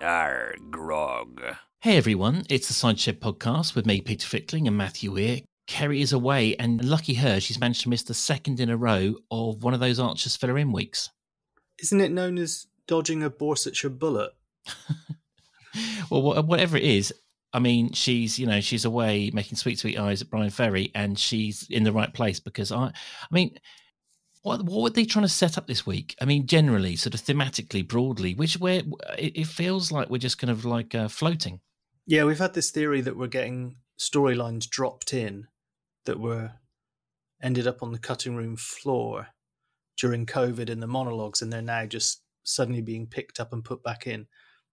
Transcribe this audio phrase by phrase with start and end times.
[0.00, 1.42] Arr, grog.
[1.80, 5.40] Hey everyone, it's the Cider Shed podcast with me, Peter Fickling, and Matthew Weir.
[5.66, 9.14] Keri is away, and lucky her, she's managed to miss the second in a row
[9.30, 11.08] of one of those Archers filler in weeks.
[11.78, 14.32] Isn't it known as dodging a Borsetshire bullet?
[16.10, 17.14] well, whatever it is,
[17.54, 21.18] I mean, she's you know she's away making sweet sweet eyes at Bryan Ferry, and
[21.18, 22.92] she's in the right place because I, I
[23.30, 23.58] mean,
[24.46, 26.14] what what were they trying to set up this week?
[26.20, 28.82] I mean, generally, sort of thematically, broadly, which where
[29.18, 31.60] it, it feels like we're just kind of like uh, floating.
[32.06, 35.48] Yeah, we've had this theory that we're getting storylines dropped in
[36.04, 36.52] that were
[37.42, 39.26] ended up on the cutting room floor
[39.98, 43.82] during COVID in the monologues, and they're now just suddenly being picked up and put
[43.82, 44.28] back in.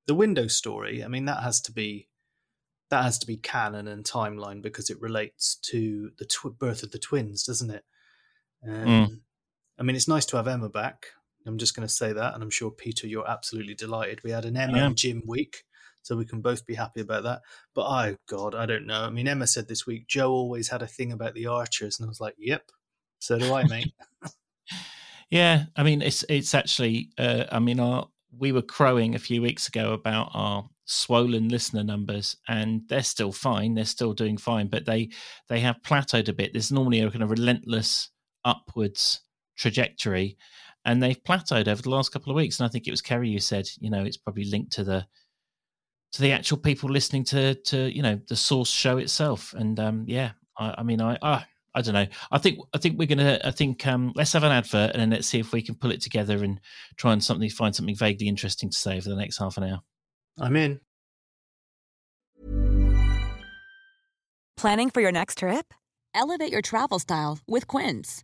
[0.06, 2.10] The window story, I mean, that has to be
[2.92, 6.92] that has to be canon and timeline because it relates to the tw- birth of
[6.92, 7.84] the twins, doesn't it?
[8.68, 9.20] Um, Mm.
[9.80, 11.08] I mean, it's nice to have Emma back.
[11.46, 14.24] I'm just going to say that, and I'm sure Peter, you're absolutely delighted.
[14.24, 14.86] We had an Emma Yeah.
[14.86, 15.64] and Jim week,
[16.02, 17.42] so we can both be happy about that.
[17.76, 19.02] But oh god, I don't know.
[19.02, 22.06] I mean, Emma said this week Joe always had a thing about the Archers, and
[22.06, 22.70] I was like, "Yep,
[23.20, 23.94] so do I, mate."
[25.30, 29.42] Yeah, I mean, it's it's actually, uh, I mean, our we were crowing a few
[29.42, 33.74] weeks ago about our swollen listener numbers, and they're still fine.
[33.74, 35.10] They're still doing fine, but they
[35.50, 36.54] they have plateaued a bit.
[36.54, 38.10] There's normally a kind of relentless
[38.46, 39.22] upwards
[39.58, 40.38] trajectory,
[40.86, 42.60] and they've plateaued over the last couple of weeks.
[42.60, 45.06] And I think it was Keri who said, you know, it's probably linked to the
[46.14, 49.54] to the actual people listening to to you know the source show itself.
[49.54, 51.18] And um, yeah, I, I mean, I.
[51.22, 52.06] I I don't know.
[52.32, 53.40] I think I think we're gonna.
[53.44, 55.92] I think um, let's have an advert and then let's see if we can pull
[55.92, 56.60] it together and
[56.98, 59.82] try and something find something vaguely interesting to say for the next half an hour.
[60.40, 60.82] I'm in.
[64.56, 65.74] Planning for your next trip?
[66.14, 68.24] Elevate your travel style with Quince.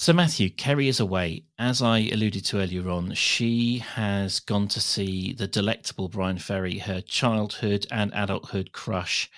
[0.00, 1.46] So Matthew, Keri is away.
[1.58, 6.78] As I alluded to earlier on, she has gone to see the delectable Bryan Ferry,
[6.78, 9.28] her childhood and adulthood crush.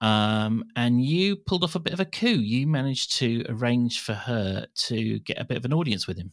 [0.00, 2.28] Um, and you pulled off a bit of a coup.
[2.28, 6.32] You managed to arrange for her to get a bit of an audience with him.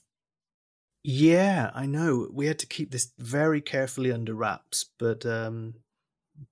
[1.04, 2.30] Yeah, I know.
[2.32, 5.74] We had to keep this very carefully under wraps, but um,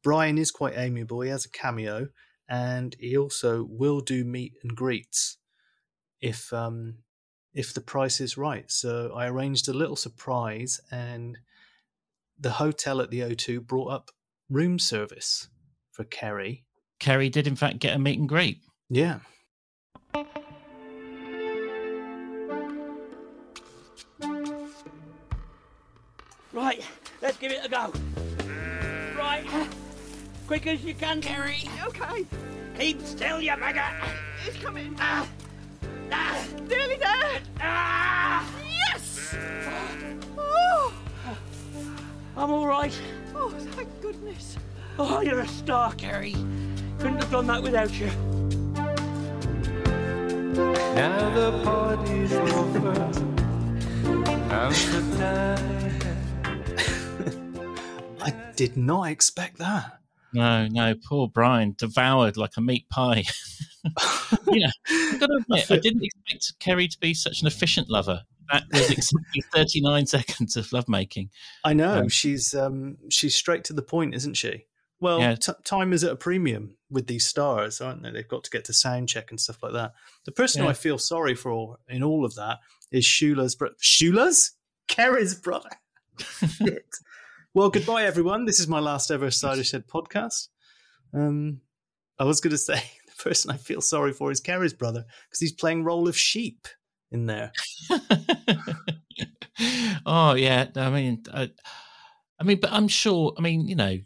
[0.01, 1.21] Brian is quite amiable.
[1.21, 2.07] He has a cameo,
[2.49, 5.37] and he also will do meet and greets
[6.23, 7.02] if um,
[7.53, 8.69] if the price is right.
[8.71, 11.37] So I arranged a little surprise, and
[12.39, 14.11] the hotel at the O2 brought up
[14.49, 15.47] room service
[15.91, 16.65] for Keri.
[16.99, 18.59] Keri did, in fact, get a meet and greet.
[18.89, 19.19] Yeah.
[26.51, 26.83] Right,
[27.21, 27.91] let's give it a go.
[29.17, 29.45] Right,
[30.47, 31.67] quick as you can, Keri.
[31.87, 32.25] Okay,
[32.77, 34.09] Keep still, you maggot.
[34.45, 34.95] it's coming.
[34.99, 35.27] Ah,
[36.11, 37.41] ah, Nearly there.
[37.61, 38.49] ah.
[38.89, 39.35] Yes.
[40.37, 40.93] Oh,
[42.37, 42.93] I'm all right.
[43.35, 44.57] oh, thank goodness.
[44.99, 46.35] Oh, you're a star, Gary.
[46.99, 48.07] Couldn't have done that without you.
[50.95, 52.93] Now the party's over.
[54.53, 55.57] I'm so.
[58.21, 59.99] I did not expect that.
[60.33, 63.23] No, no, poor Bryan, devoured like a meat pie.
[64.47, 67.89] you know, I've got to admit, I didn't expect Keri to be such an efficient
[67.89, 68.21] lover.
[68.51, 71.29] That was exactly 39 seconds of lovemaking.
[71.63, 74.65] I know Um, she's um she's straight to the point, isn't she?
[74.99, 75.35] Well, Yeah.
[75.35, 78.11] t- time is at a premium with these stars, aren't they?
[78.11, 79.93] They've got to get to sound check and stuff like that.
[80.25, 82.59] The person who I feel sorry for in all of that
[82.91, 83.75] is Shula's brother.
[83.81, 84.51] Shula's?
[84.87, 85.69] Keri's brother.
[87.55, 88.45] Well, goodbye, everyone.
[88.45, 90.47] This is my last ever Cider Shed podcast.
[91.13, 91.61] Um,
[92.17, 92.81] I was going to say
[93.23, 96.67] person I feel sorry for is Keri's brother because he's playing role of sheep
[97.11, 97.51] in there.
[100.05, 101.51] oh yeah, I mean, I,
[102.39, 103.33] I mean, but I'm sure.
[103.37, 103.97] I mean, you know,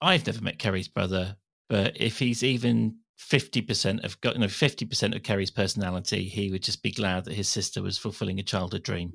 [0.00, 1.36] I've never met Keri's brother,
[1.68, 6.24] but if he's even fifty percent of got you know fifty percent of Keri's personality,
[6.24, 9.12] he would just be glad that his sister was fulfilling a childhood dream.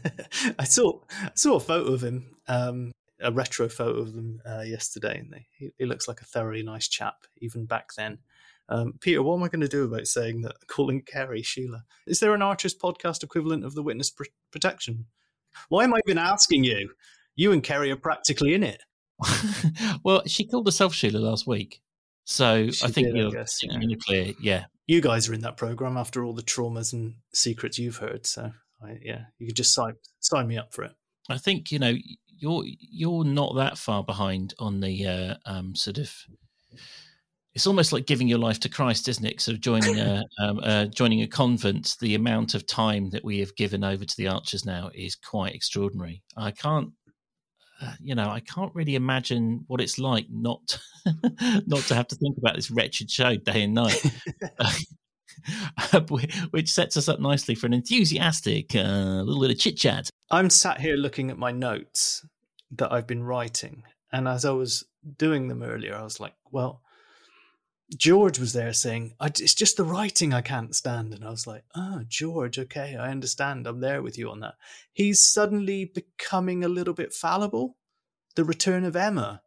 [0.58, 4.62] I saw I saw a photo of him, um, a retro photo of them uh,
[4.62, 8.18] yesterday, and they, he, he looks like a thoroughly nice chap even back then.
[8.68, 11.84] Um, Peter, what am I going to do about saying that calling Keri Sheila?
[12.06, 15.06] Is there an Archers podcast equivalent of the witness pr- protection?
[15.68, 16.90] Why am I even asking you?
[17.36, 18.82] You and Keri are practically in it.
[20.04, 21.80] well, she called herself Sheila last week,
[22.24, 23.80] so She I think did, you're, I think yeah.
[23.80, 24.32] in the clear.
[24.40, 28.26] Yeah, You guys are in that program after all the traumas and secrets you've heard.
[28.26, 28.52] So,
[28.82, 30.92] I, yeah, you could just sign sign me up for it.
[31.28, 31.94] I think you know
[32.26, 36.12] you're you're not that far behind on the uh, um, sort of.
[37.54, 39.40] It's almost like giving your life to Christ, isn't it?
[39.40, 41.96] Sort of joining a um, uh, joining a convent.
[42.00, 45.54] The amount of time that we have given over to the archers now is quite
[45.54, 46.22] extraordinary.
[46.36, 46.90] I can't,
[47.80, 50.78] uh, you know, I can't really imagine what it's like not
[51.66, 54.04] not to have to think about this wretched show day and night.
[56.50, 60.10] Which sets us up nicely for an enthusiastic uh, little bit of chit chat.
[60.30, 62.26] I'm sat here looking at my notes
[62.72, 64.84] that I've been writing, and as I was
[65.18, 66.80] doing them earlier, I was like, well,
[67.96, 71.12] George was there saying, I, it's just the writing I can't stand.
[71.12, 73.66] And I was like, oh, George, okay, I understand.
[73.66, 74.54] I'm there with you on that.
[74.92, 77.76] He's suddenly becoming a little bit fallible.
[78.36, 79.42] The return of Emma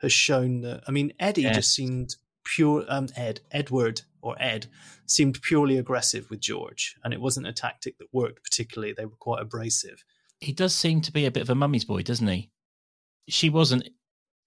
[0.00, 4.66] has shown that, I mean, Eddie just seemed pure, um, Ed, Edward or Ed
[5.06, 6.96] seemed purely aggressive with George.
[7.04, 8.94] And it wasn't a tactic that worked particularly.
[8.96, 10.04] They were quite abrasive.
[10.40, 12.50] he does seem to be a bit of a mummy's boy, doesn't he?
[13.28, 13.88] She wasn't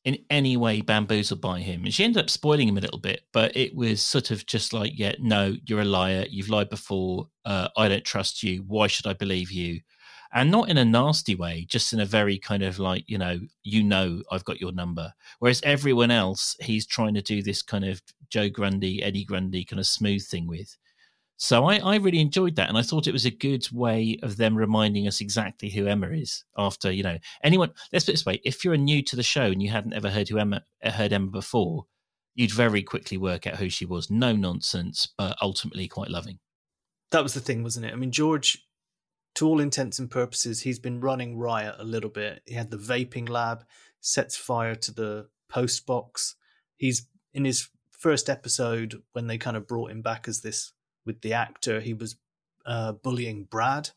[0.06, 1.84] in any way bamboozled by him.
[1.84, 4.72] And she ended up spoiling him a little bit, but it was sort of just
[4.72, 6.26] like, yeah, no, you're a liar.
[6.30, 7.28] You've lied before.
[7.44, 8.64] Uh, I don't trust you.
[8.68, 9.82] Why should I believe you?
[10.32, 13.40] And not in a nasty way, just in a very kind of like, you know,
[13.64, 15.12] you know, I've got your number.
[15.40, 19.80] Whereas everyone else, he's trying to do this kind of Joe Grundy, Eddie Grundy kind
[19.80, 20.78] of smooth thing with.
[21.38, 24.38] So I, I really enjoyed that, and I thought it was a good way of
[24.38, 26.46] them reminding us exactly who Emma is.
[26.58, 29.46] After you know, anyone, let's put it this way: if you're new to the show
[29.46, 31.86] and you hadn't ever heard who Emma uh, heard Emma before,
[32.36, 34.10] you'd very quickly work out who she was.
[34.10, 36.40] No nonsense, but ultimately quite loving.
[37.12, 37.94] that was the thing, wasn't it?
[37.94, 38.66] I mean, George,
[39.36, 42.44] to all intents and purposes, he's been running riot a little bit.
[42.46, 43.66] He had the vaping lab,
[44.00, 46.36] sets fire to the post box.
[46.78, 50.72] He's in his first episode when they kind of brought him back as this
[51.06, 51.80] with the actor.
[51.80, 52.16] He was
[52.66, 53.92] uh, bullying Brad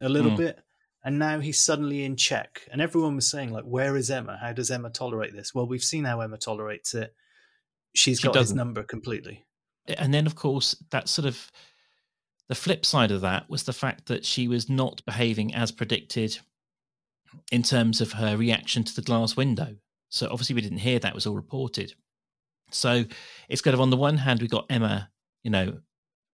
[0.00, 0.36] a little Hmm.
[0.36, 0.64] bit,
[1.04, 2.62] and now he's suddenly in check.
[2.72, 4.36] And everyone was saying, like, "Where is Emma?
[4.40, 7.14] How does Emma tolerate this?" Well, we've seen how Emma tolerates it.
[7.94, 8.56] She's She got his doesn't.
[8.56, 9.44] number completely.
[9.98, 11.50] And then, of course, that sort of
[12.48, 16.38] the flip side of that was the fact that she was not behaving as predicted
[17.52, 19.76] in terms of her reaction to the glass window.
[20.08, 21.94] So obviously, we didn't hear that; was all reported.
[22.72, 23.04] So
[23.48, 25.10] it's kind of on the one hand, we got Emma,
[25.42, 25.80] you know,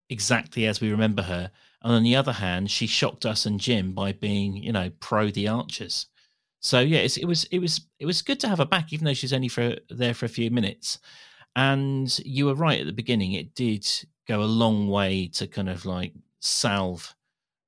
[0.09, 3.93] exactly as we remember her, and on the other hand, she shocked us and Jim
[3.93, 6.07] by being, you know, pro the Archers.
[6.59, 9.13] So yeah, it was it was it was good to have her back, even though
[9.13, 10.99] she's only for there for a few minutes.
[11.55, 13.87] And you were right at the beginning; it did
[14.27, 17.13] go a long way to kind of like salve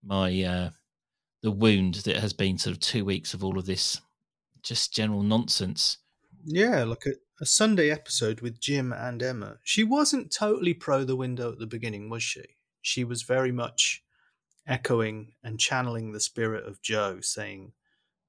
[0.04, 0.70] my uh,
[1.44, 4.02] the wound that has been sort of two weeks of all of this
[4.64, 5.98] just general nonsense.
[6.50, 7.12] Yeah, like a,
[7.42, 9.58] a Sunday episode with Jim and Emma.
[9.64, 12.44] She wasn't totally pro the window at the beginning, was she?
[12.82, 14.02] She was very much
[14.66, 17.74] echoing and channeling the spirit of Joe, saying,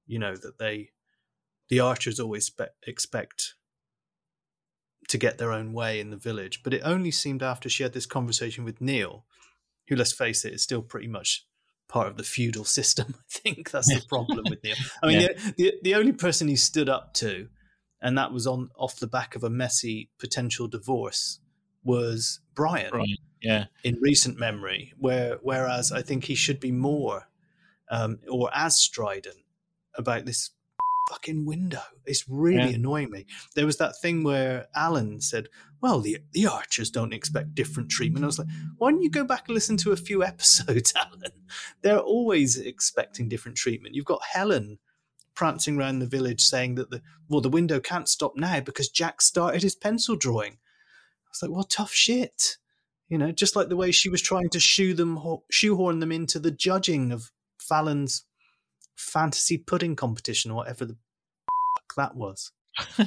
[0.05, 0.89] you know, that they,
[1.69, 3.53] the archers always spe- expect
[5.07, 6.61] to get their own way in the village.
[6.63, 9.25] But it only seemed after she had this conversation with Neil,
[9.87, 11.45] who, let's face it, is still pretty much
[11.87, 13.15] part of the feudal system.
[13.17, 14.75] I think that's the problem with Neil.
[15.01, 15.27] I mean, Yeah.
[15.33, 17.47] the, the the only person he stood up to,
[18.01, 21.39] and that was on off the back of a messy potential divorce,
[21.83, 23.19] was Brian Right.
[23.41, 23.65] Yeah.
[23.83, 24.93] in recent memory.
[24.97, 27.29] Where whereas I think he should be more,
[27.89, 29.43] um, or as strident
[29.95, 30.51] about this
[31.09, 31.81] fucking window.
[32.05, 32.75] It's really Yeah.
[32.75, 33.25] annoying me.
[33.55, 35.47] There was that thing where Alan said,
[35.81, 39.23] "Well, the the archers don't expect different treatment." I was like, "Why don't you go
[39.23, 41.47] back and listen to a few episodes, Alan?
[41.81, 43.95] They're always expecting different treatment.
[43.95, 44.77] You've got Helen."
[45.39, 49.21] Prancing around the village saying that the well the window can't stop now because Jack
[49.21, 50.51] started his pencil drawing.
[50.51, 52.57] I was like, well, tough shit.
[53.07, 56.11] You know, just like the way she was trying to shoe them, ho- shoehorn them
[56.11, 58.25] into the judging of Fallon's
[58.97, 60.97] fantasy pudding competition or whatever the
[61.77, 62.51] fuck that was.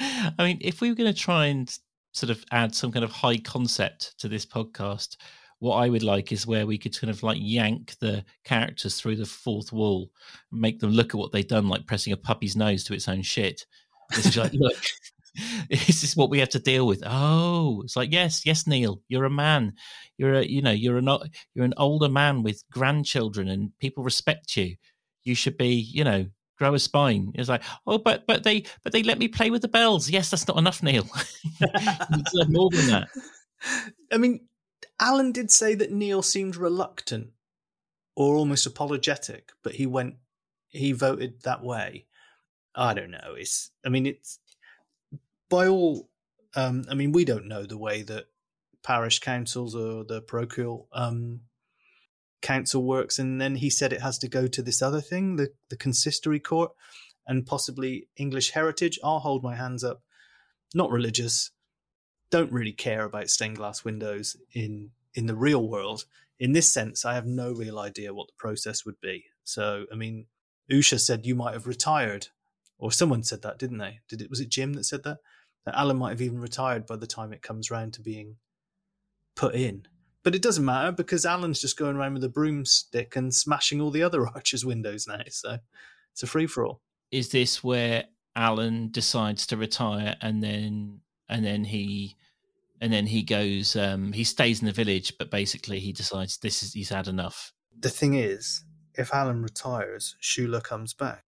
[0.00, 1.78] I mean, if we were going to try and
[2.12, 5.18] sort of add some kind of high concept to this podcast,
[5.60, 9.16] what I would like is where we could kind of like yank the characters through
[9.16, 10.10] the fourth wall,
[10.50, 13.22] make them look at what they've done, like pressing a puppy's nose to its own
[13.22, 13.66] shit.
[14.12, 14.76] It's like, look,
[15.70, 17.02] this is what we have to deal with.
[17.06, 19.74] Oh, it's like yes, yes, Neil, you're a man.
[20.16, 21.08] You're a, you know, you're an
[21.54, 24.76] you're an older man with grandchildren, and people respect you.
[25.22, 26.26] You should be, you know,
[26.58, 27.32] grow a spine.
[27.34, 30.08] It's like, oh, but but they but they let me play with the bells.
[30.08, 31.06] Yes, that's not enough, Neil.
[31.60, 33.08] You deserve uh, more than that.
[34.12, 34.40] I mean,
[35.00, 37.30] Alan did say that Neil seemed reluctant
[38.14, 40.16] or almost apologetic, but he went,
[40.68, 42.06] he voted that way.
[42.74, 43.34] I don't know.
[43.36, 44.38] It's, I mean, it's
[45.48, 46.10] by all,
[46.54, 48.26] um, I mean, we don't know the way that
[48.82, 51.40] parish councils or the parochial um,
[52.42, 53.18] council works.
[53.18, 56.40] And then he said it has to go to this other thing, the, the consistory
[56.40, 56.72] court
[57.26, 58.98] and possibly English heritage.
[59.02, 60.02] I'll hold my hands up.
[60.74, 61.50] Not religious,
[62.30, 66.04] don't really care about stained glass windows in in the real world.
[66.38, 69.24] In this sense, I have no real idea what the process would be.
[69.44, 70.26] So, I mean,
[70.70, 72.28] Usha said you might have retired,
[72.78, 74.00] or someone said that, didn't they?
[74.08, 74.30] Did it?
[74.30, 75.18] Was it Jim that said that?
[75.66, 78.36] That Alan might have even retired by the time it comes round to being
[79.34, 79.86] put in.
[80.22, 83.90] But it doesn't matter because Alan's just going around with a broomstick and smashing all
[83.90, 85.22] the other archers' windows now.
[85.28, 85.58] So
[86.12, 86.80] it's a free for all.
[87.10, 88.04] Is this where
[88.36, 92.16] Alan decides to retire and then and then he
[92.82, 96.62] and then he goes um he stays in the village but basically he decides this
[96.62, 101.24] is he's had enough The thing is, if Alan retires, Shula comes back.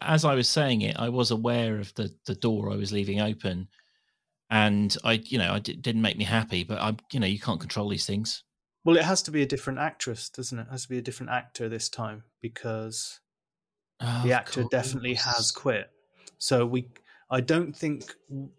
[0.00, 3.20] as i was saying it i was aware of the the door i was leaving
[3.20, 3.68] open
[4.50, 7.38] and i you know i d- didn't make me happy but i you know you
[7.46, 8.42] can't control these things
[8.84, 10.66] Well, it has to be a different actress, doesn't it?
[10.68, 13.20] It has to be a different actor this time because
[14.00, 15.86] Oh, the actor definitely has quit.
[16.38, 16.80] So we,
[17.30, 18.00] I don't think,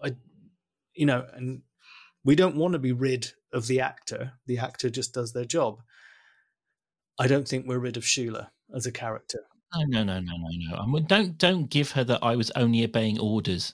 [0.01, 0.15] I,
[0.95, 1.62] you know, and
[2.23, 4.33] we don't want to be rid of the actor.
[4.47, 5.81] The actor just does their job.
[7.19, 9.39] I don't think we're rid of Shula as a character.
[9.75, 12.51] no no no no no no I mean, don't don't give her that i was
[12.55, 13.73] only obeying orders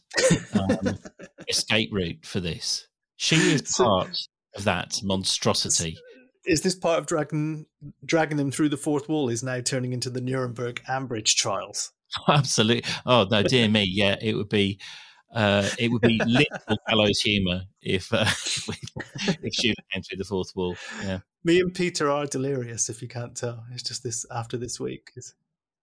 [0.53, 0.97] um,
[1.49, 4.17] escape route for this she is So- part
[4.55, 5.97] of that monstrosity
[6.45, 7.65] Is this part of dragging
[8.05, 9.29] dragging them through the fourth wall?
[9.29, 11.91] Is now turning into the Nuremberg Ambridge trials?
[12.27, 12.89] Absolutely.
[13.05, 13.83] Oh no, dear me.
[13.88, 14.79] Yeah, it would be.
[15.33, 18.25] Uh, it would be literal gallows humour if uh,
[19.43, 19.74] if she
[20.07, 20.75] through the fourth wall.
[21.03, 21.19] Yeah.
[21.43, 22.89] Me and Peter are delirious.
[22.89, 25.12] If you can't tell, it's just this after this week.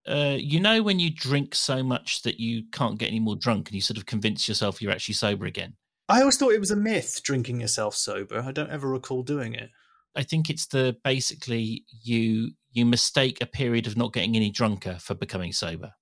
[0.07, 3.69] Uh, you know when you drink so much that you can't get any more drunk,
[3.69, 5.75] and you sort of convince yourself you're actually sober again.
[6.09, 8.41] I always thought it was a myth drinking yourself sober.
[8.41, 9.71] I don't ever recall doing it.
[10.15, 14.99] I think it's the basically you you mistake a period of not getting any drunker
[15.01, 15.93] for becoming sober.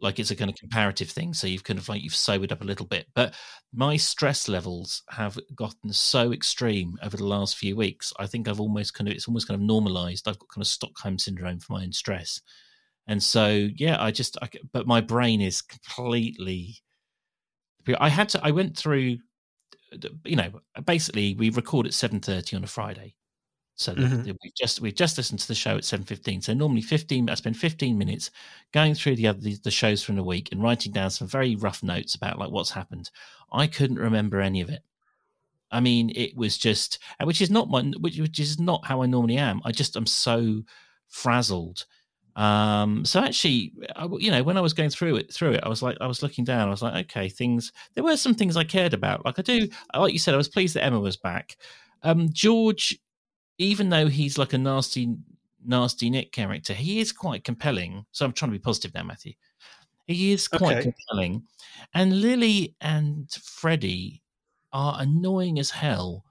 [0.00, 1.32] Like it's a kind of comparative thing.
[1.32, 3.06] So you've kind of like you've sobered up a little bit.
[3.14, 3.34] But
[3.72, 8.12] my stress levels have gotten so extreme over the last few weeks.
[8.18, 10.28] I think I've almost kind of it's almost kind of normalized.
[10.28, 12.40] I've got kind of Stockholm syndrome for my own stress.
[13.06, 16.76] And so yeah, I just I, but my brain is completely
[17.98, 19.18] I had to I went through
[20.24, 20.50] you know,
[20.84, 23.14] basically we record at seven thirty on a Friday,
[23.76, 24.24] so that Mhm.
[24.24, 26.40] that we've just we've just listened to the show at seven fifteen.
[26.42, 28.30] So normally fifteen, I spend fifteen minutes
[28.72, 31.56] going through the other the, the shows from the week and writing down some very
[31.56, 33.10] rough notes about like what's happened.
[33.52, 34.82] I couldn't remember any of it.
[35.70, 39.06] I mean, it was just, which is not my, which, which is not how I
[39.06, 39.60] normally am.
[39.64, 40.62] I just am so
[41.08, 41.86] frazzled.
[42.36, 45.68] Um, so actually, I, you know, when I was going through it, through it, I
[45.68, 46.68] was like, I was looking down.
[46.68, 47.72] I was like, okay, things.
[47.94, 49.24] There were some things I cared about.
[49.24, 51.56] Like I do, like you said, I was pleased that Emma was back.
[52.02, 52.96] Um, George,
[53.58, 55.16] even though he's like a nasty,
[55.64, 58.06] nasty Nick character, he is quite compelling.
[58.12, 59.32] So I'm trying to be positive now, Matthew.
[60.06, 60.92] He is quite Okay.
[60.92, 61.44] compelling.
[61.94, 64.22] And Lily and Freddie
[64.72, 66.24] are annoying as hell,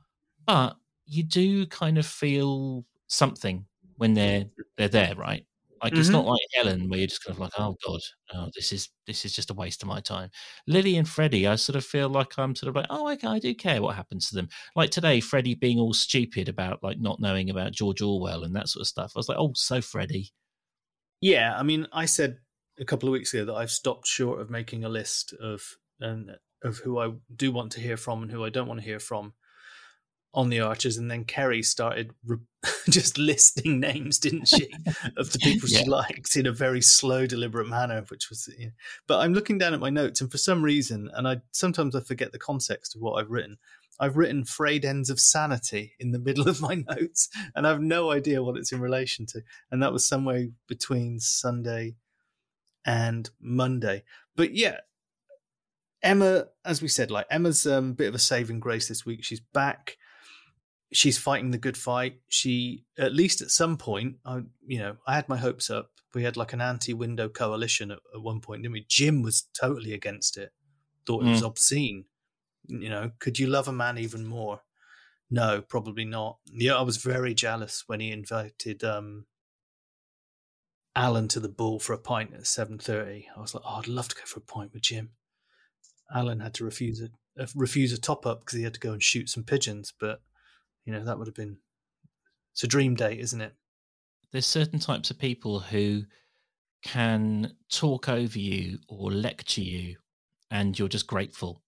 [0.46, 3.65] but you do kind of feel something
[3.98, 4.46] when they're
[4.77, 5.46] they're there, right?
[5.85, 6.13] Like it's Mhm.
[6.13, 8.01] not like Helen where you're just kind of like, oh god,
[8.33, 10.31] oh this is this is just a waste of my time.
[10.65, 13.37] Lily and Freddie, I sort of feel like I'm sort of like, oh okay, I
[13.37, 14.49] do care what happens to them.
[14.75, 18.67] Like today, Freddie being all stupid about like not knowing about George Orwell and that
[18.67, 19.11] sort of stuff.
[19.15, 20.31] I was like, oh, so Freddie.
[21.21, 22.39] Yeah, I mean, I said
[22.79, 25.61] a couple of weeks ago that I've stopped short of making a list of
[26.01, 26.31] um,
[26.63, 28.99] of who I do want to hear from and who I don't want to hear
[28.99, 29.33] from
[30.35, 32.37] on the Archers, and then Keri started re-
[32.89, 34.69] just listing names, didn't she,
[35.17, 35.89] of the people she Yeah.
[35.89, 38.47] likes in a very slow, deliberate manner, which was.
[38.59, 38.71] You know,
[39.07, 42.01] but I'm looking down at my notes, and for some reason, and I sometimes I
[42.01, 43.57] forget the context of what I've written.
[43.97, 47.81] I've written frayed ends of sanity in the middle of my notes, and I have
[47.81, 49.41] no idea what it's in relation to.
[49.71, 51.95] And that was somewhere between Sunday
[52.85, 54.03] and Monday.
[54.35, 54.79] But yeah,
[56.03, 59.23] Emma, as we said, like Emma's um, a bit of a saving grace this week.
[59.23, 59.97] She's back.
[60.95, 62.19] She's fighting the good fight.
[62.29, 65.91] She, at least at some point, I, you know, I had my hopes up.
[66.13, 68.85] We had like an anti-window coalition at, at one point, didn't we?
[68.87, 70.51] Jim was totally against it.
[71.05, 71.47] Thought it was Mm.
[71.47, 72.05] obscene.
[72.67, 74.61] You know, could you love a man even more?
[75.29, 76.37] No, probably not.
[76.45, 79.25] Yeah, I was very jealous when he invited um
[80.95, 83.27] Alan to the bull for a pint at seven thirty.
[83.35, 85.09] I was like, oh, I'd love to go for a pint with Jim.
[86.13, 87.09] Alan had to refuse a
[87.41, 89.93] uh, refuse a top up because he had to go and shoot some pigeons.
[89.99, 90.21] But
[90.85, 91.57] you know that would have been
[92.53, 93.53] it's a dream date, isn't it?
[94.31, 96.03] There's certain types of people who
[96.83, 99.97] can talk over you or lecture you,
[100.51, 101.61] and you're just grateful,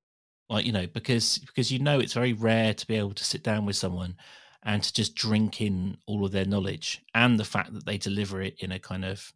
[0.50, 3.44] like you know, because because you know it's very rare to be able to sit
[3.44, 4.16] down with someone
[4.64, 8.42] and to just drink in all of their knowledge and the fact that they deliver
[8.42, 9.32] it in a kind of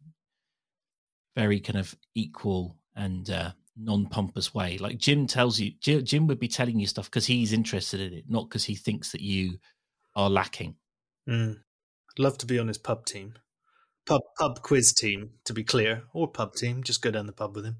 [1.36, 4.78] very kind of equal and uh, non-pompous way.
[4.78, 8.24] Like Jim tells you, Jim, would be telling you stuff because he's interested in it,
[8.28, 9.58] not because he thinks that you
[10.14, 10.76] are lacking.
[11.28, 11.56] Mm.
[11.56, 13.34] I'd love to be on his pub team,
[14.06, 16.82] pub pub quiz team, to be clear, or pub team.
[16.82, 17.78] Just go down the pub with him.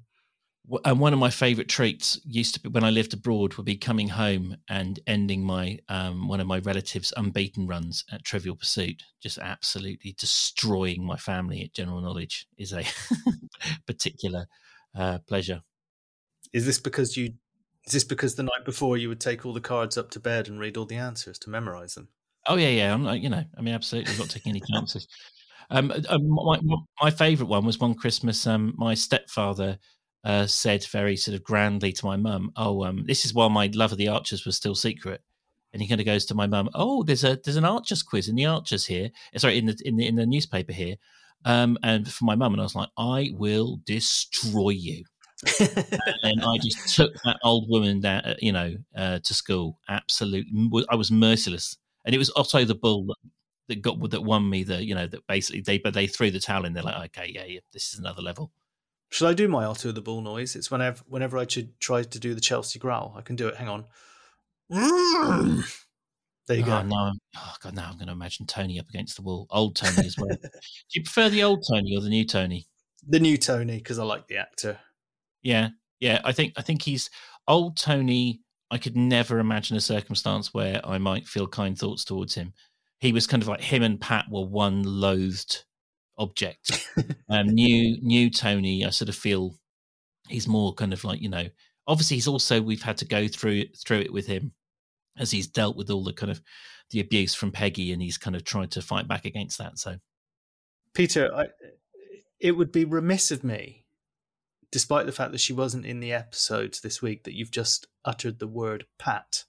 [0.85, 3.75] And one of my favourite treats used to be when I lived abroad would be
[3.75, 9.03] coming home and ending my um, one of my relatives' unbeaten runs at Trivial Pursuit.
[9.21, 12.83] Just absolutely destroying my family at General Knowledge is a
[13.85, 14.45] particular
[14.95, 15.61] uh, pleasure.
[16.53, 17.33] Is this because you?
[17.85, 20.47] Is this because the night before you would take all the cards up to bed
[20.47, 22.07] and read all the answers to memorize them?
[22.47, 22.93] Oh yeah, yeah.
[22.93, 25.07] I'm like, you know, I mean, absolutely not taking any chances.
[25.69, 28.45] Um, uh, my, my, my favourite one was one Christmas.
[28.45, 29.79] Um, my stepfather
[30.23, 33.69] uh, said very sort of grandly to my mum, "Oh, um, this is while my
[33.73, 35.21] love of the Archers was still secret."
[35.73, 38.29] And he kind of goes to my mum, "Oh, there's a there's an Archers quiz
[38.29, 39.09] in the Archers here.
[39.35, 40.95] uh, Sorry, in the in the in the newspaper here."
[41.45, 45.05] Um, and for my mum, and I was like, "I will destroy you."
[46.23, 49.79] And I just took that old woman down, uh, you know, uh, to school.
[49.89, 53.17] Absolutely, I was merciless, and it was Otto the Bull that,
[53.69, 56.39] that got that won me the, you know, that basically they but they threw the
[56.39, 56.73] towel in.
[56.73, 58.51] They're like, okay, yeah, yeah, this is another level.
[59.09, 60.55] Should I do my Otto the Bull noise?
[60.55, 63.13] It's whenever whenever I should try to do the Chelsea growl.
[63.17, 63.55] I can do it.
[63.57, 65.63] Hang on.
[66.47, 66.81] There you oh, go.
[66.83, 70.05] No, oh god, now I'm going to imagine Tony up against the wall, old Tony
[70.05, 70.29] as well.
[70.41, 70.49] Do
[70.91, 72.67] you prefer the old Tony or the new Tony?
[73.07, 74.79] The new Tony because I like the actor.
[75.43, 76.21] Yeah, yeah.
[76.23, 77.09] I think I think he's
[77.47, 78.41] old Tony.
[78.71, 82.53] I could never imagine a circumstance where I might feel kind thoughts towards him.
[82.99, 85.65] He was kind of like him and Pat were one loathed
[86.17, 86.87] object.
[87.29, 89.55] um, new new Tony, I sort of feel
[90.27, 91.47] he's more kind of like you know.
[91.85, 94.53] Obviously, he's also we've had to go through through it with him
[95.17, 96.41] as he's dealt with all the kind of
[96.91, 99.77] the abuse from Peggy, and he's kind of tried to fight back against that.
[99.77, 99.97] So
[100.93, 101.47] Peter, I,
[102.39, 103.82] it would be remiss of me,
[104.73, 108.39] despite the fact that she wasn't in the episodes this week, that you've just uttered
[108.39, 109.45] the word Pat,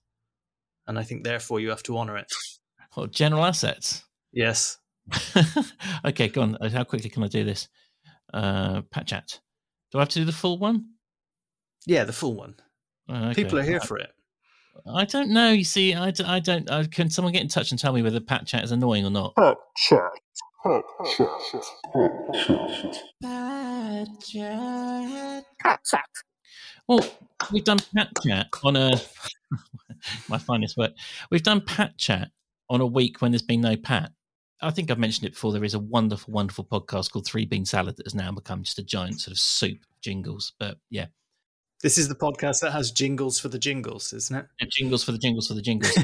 [0.87, 2.31] and I think therefore you have to honour it.
[2.97, 4.05] well, general assets.
[4.33, 4.79] Yes.
[6.05, 6.57] okay, go on.
[6.61, 7.69] Uh, How quickly can I do this?
[8.33, 9.41] Uh, Pat chat.
[9.91, 10.91] Do I have to do the full one?
[11.87, 12.57] Yeah, the full one.
[13.09, 13.43] Oh, okay.
[13.45, 14.11] People are here I- for it.
[14.93, 15.51] I don't know.
[15.53, 16.69] You see, I, I don't.
[16.69, 19.11] Uh, can someone get in touch and tell me whether Pat chat is annoying or
[19.11, 19.37] not?
[19.37, 20.01] Pat chat.
[25.61, 26.09] Pat.
[26.89, 27.07] Well,
[27.53, 28.93] we've done Pat Chat on a
[30.29, 30.93] my finest work.
[31.31, 32.31] We've done Pat Chat
[32.71, 34.13] on a week when there's been no Pat.
[34.63, 35.53] I think I've mentioned it before.
[35.53, 38.79] There is a wonderful, wonderful podcast called Three Bean Salad that has now become just
[38.79, 40.55] a giant sort of soup jingles.
[40.59, 41.07] But yeah,
[41.85, 44.47] This is the podcast that has jingles for the jingles, isn't it?
[44.59, 45.95] Yeah, jingles for the jingles for the jingles,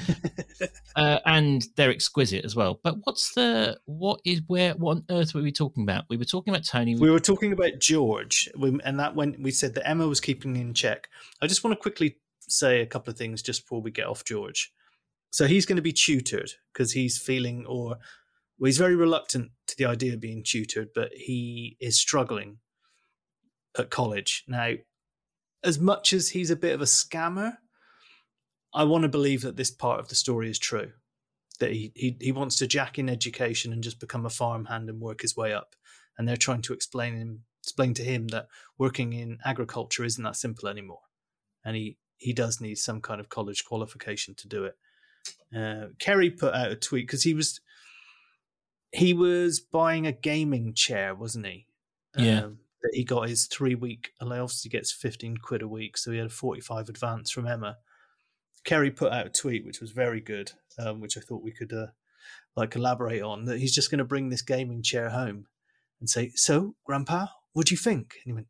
[0.96, 2.78] uh, and they're exquisite as well.
[2.84, 4.74] But what's the what is where?
[4.74, 6.04] What on earth were we talking about?
[6.10, 6.96] We were talking about Tony.
[6.96, 10.74] We were talking about George, and that when we said that Emma was keeping in
[10.74, 11.08] check.
[11.40, 14.22] I just want to quickly say a couple of things just before we get off
[14.22, 14.70] George.
[15.30, 17.96] So he's going to be tutored because he's feeling, or
[18.58, 22.58] well, he's very reluctant to the idea of being tutored, but he is struggling
[23.78, 24.74] at college now.
[25.62, 27.58] As much as he's a bit of a scammer,
[28.72, 30.92] I want to believe that this part of the story is true.
[31.58, 34.98] That he, he he wants to jack in education and just become a farmhand and
[35.00, 35.76] work his way up
[36.20, 38.46] and they're trying to explain him explain to him that
[38.76, 41.00] working in agriculture isn't that simple anymore
[41.64, 44.76] and he he does need some kind of college qualification to do it
[45.56, 47.60] uh, Keri put out a tweet because he was
[48.92, 51.66] he was buying a gaming chair wasn't he
[52.16, 52.44] Yeah.
[52.44, 56.10] Um, that he got his three week allowance he gets 15 quid a week so
[56.10, 57.76] he had a 45 advance from emma
[58.64, 61.72] Keri put out a tweet which was very good um, which i thought we could
[61.72, 61.86] uh,
[62.56, 65.46] like elaborate on that he's just going to bring this gaming chair home
[66.00, 68.48] and say, "So, Grandpa, what do you think?" And he went,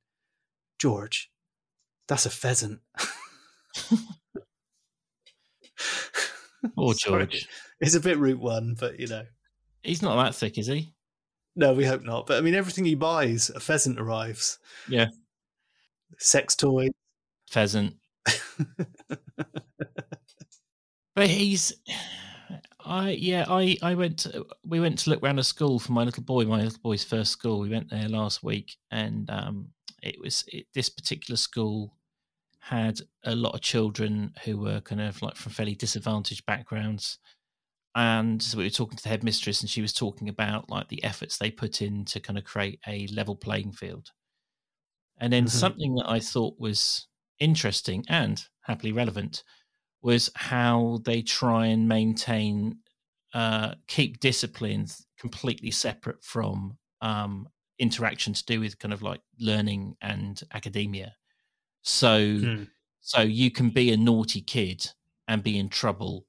[0.78, 1.30] "George,
[2.08, 2.80] that's a pheasant."
[6.76, 7.26] Poor Sorry.
[7.26, 7.48] George.
[7.80, 9.24] it's a bit Route One, but you know,
[9.82, 10.92] He's not that thick, is he?
[11.56, 12.26] No, we hope not.
[12.26, 14.58] But I mean, everything he buys, a pheasant arrives.
[14.88, 15.08] Yeah.
[16.18, 16.88] Sex toy.
[17.50, 17.94] Pheasant.
[21.20, 21.74] But he's,
[22.82, 24.20] I yeah, I I went.
[24.20, 26.44] To, we went to look around a school for my little boy.
[26.44, 27.60] My little boy's first school.
[27.60, 29.68] We went there last week, and um,
[30.02, 31.94] it was it, this particular school
[32.60, 37.18] had a lot of children who were kind of like from fairly disadvantaged backgrounds.
[37.94, 41.02] And so we were talking to the headmistress, and she was talking about like the
[41.04, 44.10] efforts they put in to kind of create a level playing field.
[45.18, 45.48] And then Mhm.
[45.48, 47.06] something that I thought was
[47.38, 49.44] interesting and happily relevant
[50.02, 52.80] was how they try and maintain
[53.34, 57.48] uh, keep disciplines completely separate from um,
[57.78, 61.16] interaction to do with kind of like learning and academia.
[61.82, 62.64] So Hmm.
[63.00, 64.90] so you can be a naughty kid
[65.28, 66.26] and be in trouble,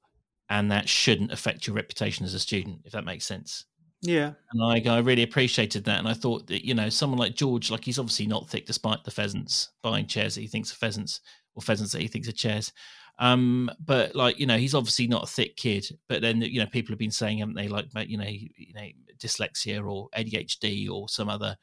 [0.50, 3.64] and that shouldn't affect your reputation as a student, if that makes sense.
[4.02, 4.32] Yeah.
[4.52, 6.00] And I, I really appreciated that.
[6.00, 9.04] And I thought that, you know, someone like George, like he's obviously not thick despite
[9.04, 11.20] the pheasants buying chairs that he thinks are pheasants
[11.54, 12.72] or pheasants that he thinks are chairs.
[13.18, 15.86] Um, but like, you know, he's obviously not a thick kid.
[16.08, 18.88] But then, you know, people have been saying, haven't they, like, you know, you know,
[19.18, 21.56] dyslexia or ADHD or some other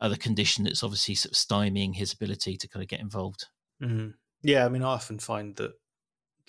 [0.00, 3.46] other condition that's obviously sort of stymieing his ability to kind of get involved.
[3.80, 4.14] Mhm.
[4.42, 5.72] Yeah, I mean, I often find that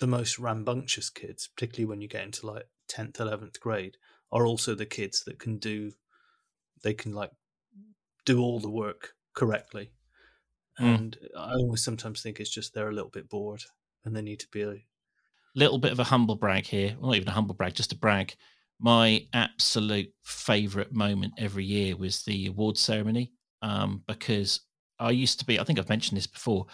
[0.00, 3.96] the most rambunctious kids, particularly when you get into like 10th, 11th grade,
[4.32, 5.92] are also the kids that can do,
[6.82, 7.30] they can like
[8.24, 9.92] do all the work correctly.
[10.80, 10.94] Mm.
[10.94, 13.62] And I always sometimes think it's just they're a little bit bored
[14.04, 14.84] and they need to be a,
[15.54, 16.96] little bit of a humble brag here.
[16.98, 18.34] Well, not even a humble brag, just a brag.
[18.80, 24.60] My absolute favorite moment every year was the award ceremony um, because
[24.98, 26.66] I used to be, I think I've mentioned this before.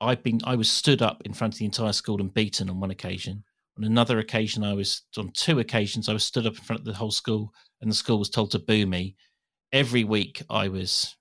[0.00, 2.80] I've been, I was stood up in front of the entire school and beaten on
[2.80, 3.44] one occasion.
[3.78, 6.86] On another occasion, I was, on two occasions, I was stood up in front of
[6.86, 9.16] the whole school and the school was told to boo me.
[9.72, 11.14] Every week, I was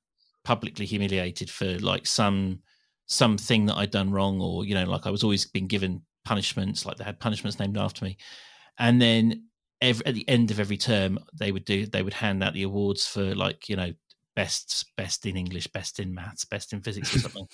[0.43, 2.59] publicly humiliated for like some
[3.05, 6.85] something that I'd done wrong, or you know, like I was always being given punishments,
[6.85, 8.17] like they had punishments named after me.
[8.77, 9.45] And then
[9.81, 12.63] every, at the end of every term, they would do they would hand out the
[12.63, 13.93] awards for like you know
[14.39, 17.47] best best in English, best in maths, best in physics, or something.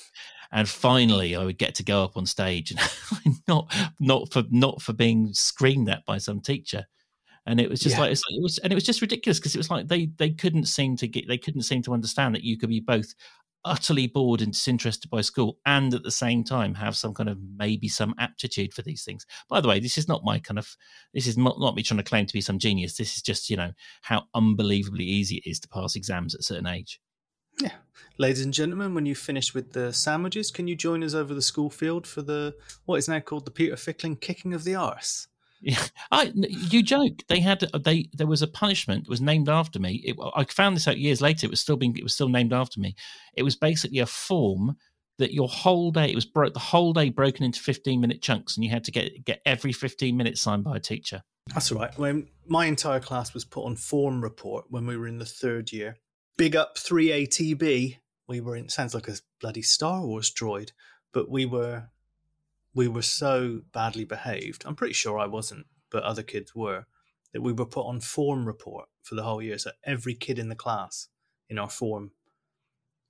[0.52, 2.80] and finally, I would get to go up on stage, and
[3.48, 6.86] not not for not for being screamed at by some teacher.
[7.48, 8.02] And it was just Yeah.
[8.02, 10.66] like, it was, and it was just ridiculous because it was like they they couldn't
[10.66, 13.14] seem to get they couldn't seem to understand that you could be both
[13.66, 17.38] utterly bored and disinterested by school and at the same time have some kind of
[17.58, 20.78] maybe some aptitude for these things by the way this is not my kind of
[21.14, 23.50] this is not, not me trying to claim to be some genius this is just
[23.50, 23.72] you know
[24.04, 27.02] how unbelievably easy it is to pass exams at a certain age
[27.62, 27.72] yeah.
[28.18, 31.42] Ladies and gentlemen, when you finish with the sandwiches, can you join us over the
[31.42, 35.28] school field for the, what is now called the Peter Fickling kicking of the arse?
[35.66, 37.24] Yeah, I you joke.
[37.28, 40.00] They had uh, they there was a punishment that was named after me.
[40.06, 41.48] It, I found this out years later.
[41.48, 42.96] It was still being it was still named after me.
[43.34, 44.78] It was basically a form
[45.18, 48.56] that your whole day it was broke the whole day broken into fifteen minute chunks,
[48.56, 51.24] and you had to get get every fifteen minutes signed by a teacher.
[51.52, 51.98] That's all right.
[51.98, 55.72] When my entire class was put on form report when we were in the third
[55.72, 55.98] year.
[56.38, 57.98] Big up 3ATB.
[58.28, 60.72] We were in sounds like a bloody Star Wars droid,
[61.14, 61.90] but we were
[62.76, 64.64] we were so badly behaved.
[64.66, 66.86] I'm pretty sure I wasn't, but other kids were.
[67.34, 69.58] That we were put on form report for the whole year.
[69.58, 71.10] So every kid in the class
[71.50, 72.12] in our form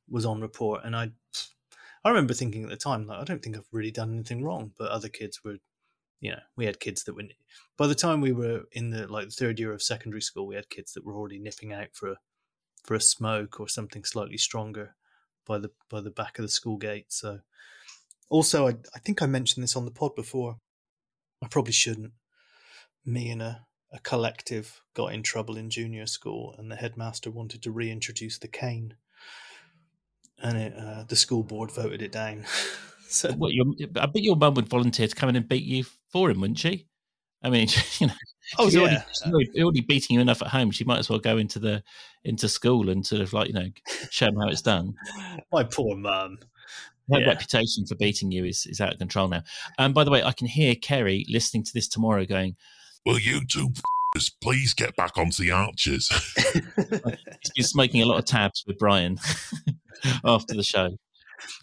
[0.10, 1.12] was on report, and I
[2.04, 4.74] I remember thinking at the time like I don't think I've really done anything wrong,
[4.78, 5.58] but other kids were
[6.22, 7.24] you know, we had kids that were.
[7.78, 10.56] By the time we were in the like the third year of secondary school, we
[10.56, 12.18] had kids that were already nipping out for a
[12.84, 14.96] for a smoke or something slightly stronger
[15.46, 17.12] by the by the back of the school gate.
[17.12, 17.42] So,
[18.30, 20.58] also, I I think I mentioned this on the pod before.
[21.44, 22.14] I probably shouldn't.
[23.06, 27.62] Me and a a collective got in trouble in junior school, and the headmaster wanted
[27.64, 28.96] to reintroduce the cane,
[30.42, 32.46] and it, uh, the school board voted it down.
[33.08, 35.86] so What your I bet your mum would volunteer to come in and beat you
[36.12, 36.88] for him, wouldn't she?
[37.42, 37.68] I mean,
[38.00, 38.14] you know,
[38.60, 40.72] Oh, she's already, she's already, already beating you enough at home.
[40.72, 41.84] She might as well go into the
[42.24, 43.70] into school and sort of like you know
[44.12, 44.94] show them how it's done.
[45.52, 46.38] my poor mum.
[47.12, 47.28] Her Yeah.
[47.28, 49.44] reputation for beating you is, is out of control now.
[49.78, 52.56] And by the way, I can hear Keri listening to this tomorrow going,
[53.06, 56.10] Will you two f***ers please get back onto the archers?
[56.36, 59.20] he's been smoking a lot of tabs with Bryan
[60.26, 60.98] after the show.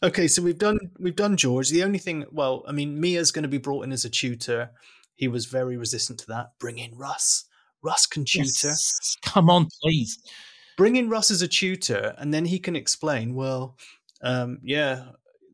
[0.03, 1.71] Okay, so we've done we've done George.
[1.71, 4.71] The only thing, well, I mean, Mia's going to be brought in as a tutor.
[5.17, 6.51] He was very resistant to that.
[6.61, 7.47] Bring in Russ.
[7.83, 8.69] Russ can tutor.
[8.69, 9.17] Yes.
[9.25, 10.19] Come on, please.
[10.77, 13.35] Bring in Russ as a tutor, and then he can explain.
[13.35, 13.77] Well,
[14.23, 15.07] um, yeah,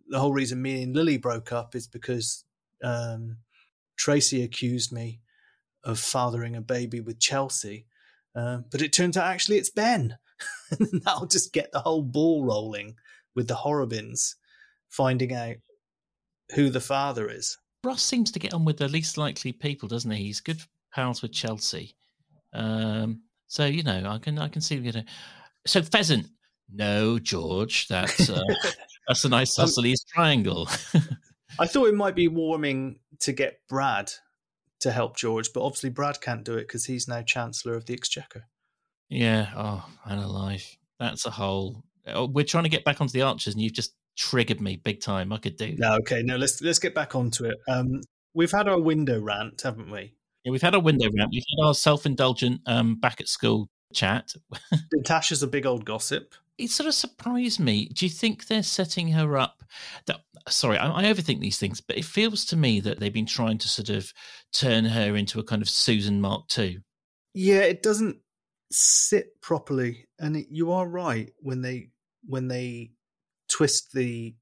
[0.08, 2.44] the whole reason me and Lily broke up is because
[2.82, 3.38] um,
[3.96, 5.20] Tracy accused me
[5.84, 7.86] of fathering a baby with Chelsea.
[8.34, 10.16] Uh, but it turns out actually it's Ben.
[10.78, 12.96] and that'll just get the whole ball rolling
[13.34, 14.36] with the Horrobins
[14.88, 15.56] finding out
[16.54, 17.58] who the father is.
[17.84, 20.24] Ross seems to get on with the least likely people, doesn't he?
[20.24, 20.60] He's good
[20.92, 21.94] pals with Chelsea.
[22.52, 25.02] Um, so you know, I can I can see you know.
[25.66, 26.26] So pheasant,
[26.72, 28.42] no, George, that's uh,
[29.08, 29.68] that's a nice Um,
[30.14, 30.68] triangle.
[31.58, 34.12] I thought it might be warming to get Brad
[34.80, 37.94] to help George, but obviously Brad can't do it because he's now Chancellor of the
[37.94, 38.44] Exchequer.
[39.08, 39.50] yeah.
[39.56, 40.64] Oh, and alive.
[41.00, 41.82] That's a whole.
[42.06, 45.00] Oh, we're trying to get back onto the archers, and you've just triggered me big
[45.00, 45.32] time.
[45.32, 45.74] I could do.
[45.78, 47.56] No, okay, no, let's let's get back onto it.
[47.68, 48.00] Um,
[48.34, 50.14] we've had our window rant, haven't we?
[50.44, 51.30] Yeah, we've had our window rant.
[51.32, 54.32] We've had our self-indulgent um, back at school chat.
[54.92, 56.34] Natasha's a big old gossip.
[56.58, 57.86] It sort of surprised me.
[57.86, 59.62] Do you think they're setting her up?
[60.06, 63.26] That, sorry, I, I overthink these things, but it feels to me that they've been
[63.26, 64.12] trying to sort of
[64.52, 66.80] turn her into a kind of Susan Mark II.
[67.32, 68.18] Yeah, it doesn't
[68.72, 71.90] sit properly, and it, you are right when they
[72.26, 72.90] when they
[73.48, 74.34] twist the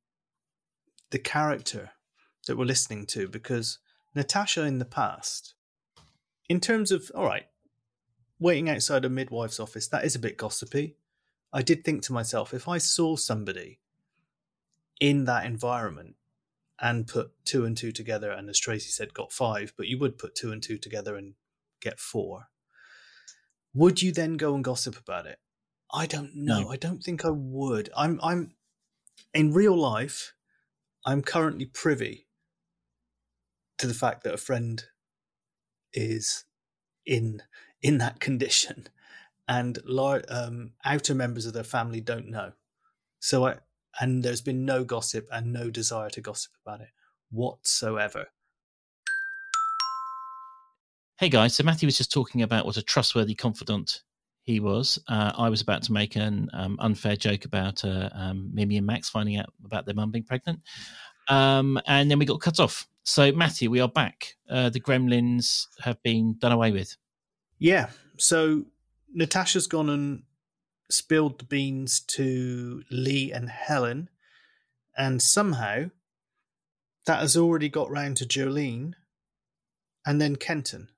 [1.11, 1.91] the character
[2.47, 3.79] that we're listening to because
[4.15, 5.55] Natasha in the past,
[6.49, 7.47] in terms of all right,
[8.39, 10.97] waiting outside a midwife's office, that is a bit gossipy.
[11.57, 13.81] I did think to myself, if I saw somebody
[15.01, 16.17] in that environment
[16.79, 20.19] and put two and two together, and as Tracy said, got five, but you would
[20.19, 21.33] put two and two together and
[21.81, 22.49] get four.
[23.73, 25.39] Would you then go and gossip about it?
[25.91, 26.65] I don't know.
[26.65, 26.69] No.
[26.69, 27.89] I don't think I would.
[27.97, 28.53] I'm I'm
[29.33, 30.35] in real life,
[31.07, 32.27] I'm currently privy
[33.79, 34.85] to the fact that a friend
[35.95, 36.45] is
[37.07, 37.45] in
[37.81, 38.89] in that condition,
[39.49, 39.79] and
[40.29, 42.53] um, outer members of their family don't know.
[43.21, 43.57] So I
[44.01, 46.89] and there's been no gossip and no desire to gossip about it
[47.31, 48.27] whatsoever.
[51.19, 54.03] Hey guys, so Matthew was just talking about what a trustworthy confidant
[54.43, 54.99] he was.
[55.09, 58.87] Uh, I was about to make an um, unfair joke about uh, um, Mimi and
[58.87, 60.61] Max finding out about their mum being pregnant,
[61.29, 62.87] um, and then we got cut off.
[63.05, 64.35] So Matthew, we are back.
[64.51, 66.95] Uh, the Gremlins have been done away with.
[67.59, 67.89] Yeah.
[68.19, 68.67] So
[69.17, 70.23] Natasha's gone and
[70.91, 74.11] spilled the beans to Lee and Helen,
[74.97, 75.91] and somehow
[77.07, 78.93] that has already got round to Jolene
[80.05, 80.89] and then Kenton.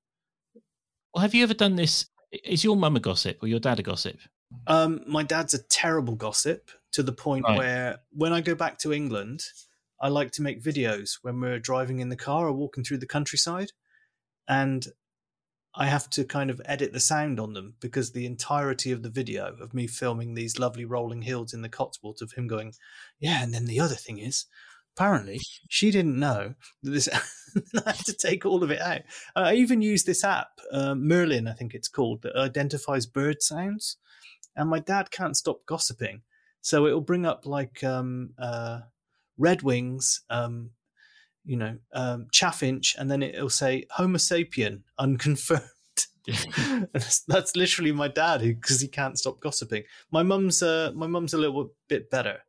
[1.14, 2.06] Well, have you ever done this?
[2.44, 4.18] Is your mum a gossip or your dad a gossip?
[4.66, 7.58] Um, my dad's a terrible gossip to the point Right.
[7.58, 9.42] where when I go back to England,
[10.00, 13.06] I like to make videos when we're driving in the car or walking through the
[13.06, 13.72] countryside.
[14.48, 14.86] And
[15.78, 19.08] I have to kind of edit the sound on them because the entirety of the
[19.08, 22.74] video of me filming these lovely rolling hills in the Cotswolds of him going,
[23.20, 24.46] Yeah, and then the other thing is,
[24.96, 27.08] apparently she didn't know that this.
[27.86, 29.02] I have to take all of it out.
[29.34, 33.96] I even use this app, uh, Merlin, I think it's called, that identifies bird sounds
[34.58, 36.22] and my dad can't stop gossiping.
[36.60, 38.80] So it'll bring up like um, uh,
[39.38, 40.70] Red Wings, um,
[41.48, 45.62] you know, um, Chaffinch, and then it'll say Homo sapien unconfirmed.
[46.92, 49.82] that's, that's literally my dad because he can't stop gossiping.
[50.12, 52.40] My mum's uh, my mum's a little bit better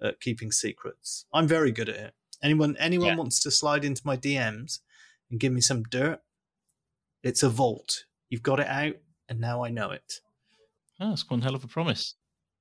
[0.00, 1.26] at keeping secrets.
[1.32, 2.14] I'm very good at it.
[2.44, 3.16] Anyone anyone Yeah.
[3.16, 4.78] wants to slide into my DMs
[5.30, 6.20] and give me some dirt,
[7.24, 8.04] it's a vault.
[8.30, 8.94] You've got it out,
[9.28, 10.20] and now I know it.
[11.00, 12.14] Oh, that's one hell of a promise.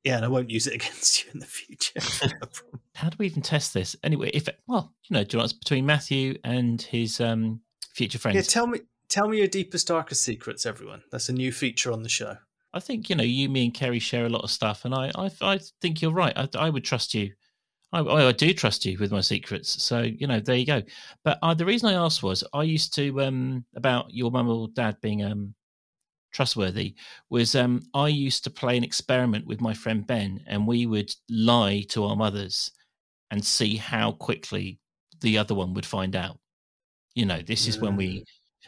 [0.04, 2.00] Yeah, and I won't use it against you in the future.
[2.96, 3.96] How do we even test this?
[4.04, 7.62] Anyway, if well, you know, do you know what's between Matthew and his um,
[7.94, 8.36] future friends?
[8.36, 11.04] yeah, tell me, tell me your deepest, darkest secrets, everyone.
[11.12, 12.38] That's a new feature on the show.
[12.74, 15.12] I think you know you, me, and Keri share a lot of stuff, and I,
[15.16, 16.34] I, I think you're right.
[16.36, 17.32] I, I would trust you.
[17.92, 19.84] I, I do trust you with my secrets.
[19.84, 20.82] So you know, there you go.
[21.24, 24.68] But uh, the reason I asked was I used to um about your mum or
[24.70, 25.54] dad being um
[26.34, 26.96] trustworthy
[27.30, 31.14] was um I used to play an experiment with my friend Ben, and we would
[31.30, 32.72] lie to our mothers
[33.32, 34.80] and see how quickly
[35.22, 36.38] the other one would find out.
[37.16, 38.26] You know, this is when we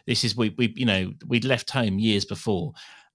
[0.07, 2.73] this is we we you know we'd left home years before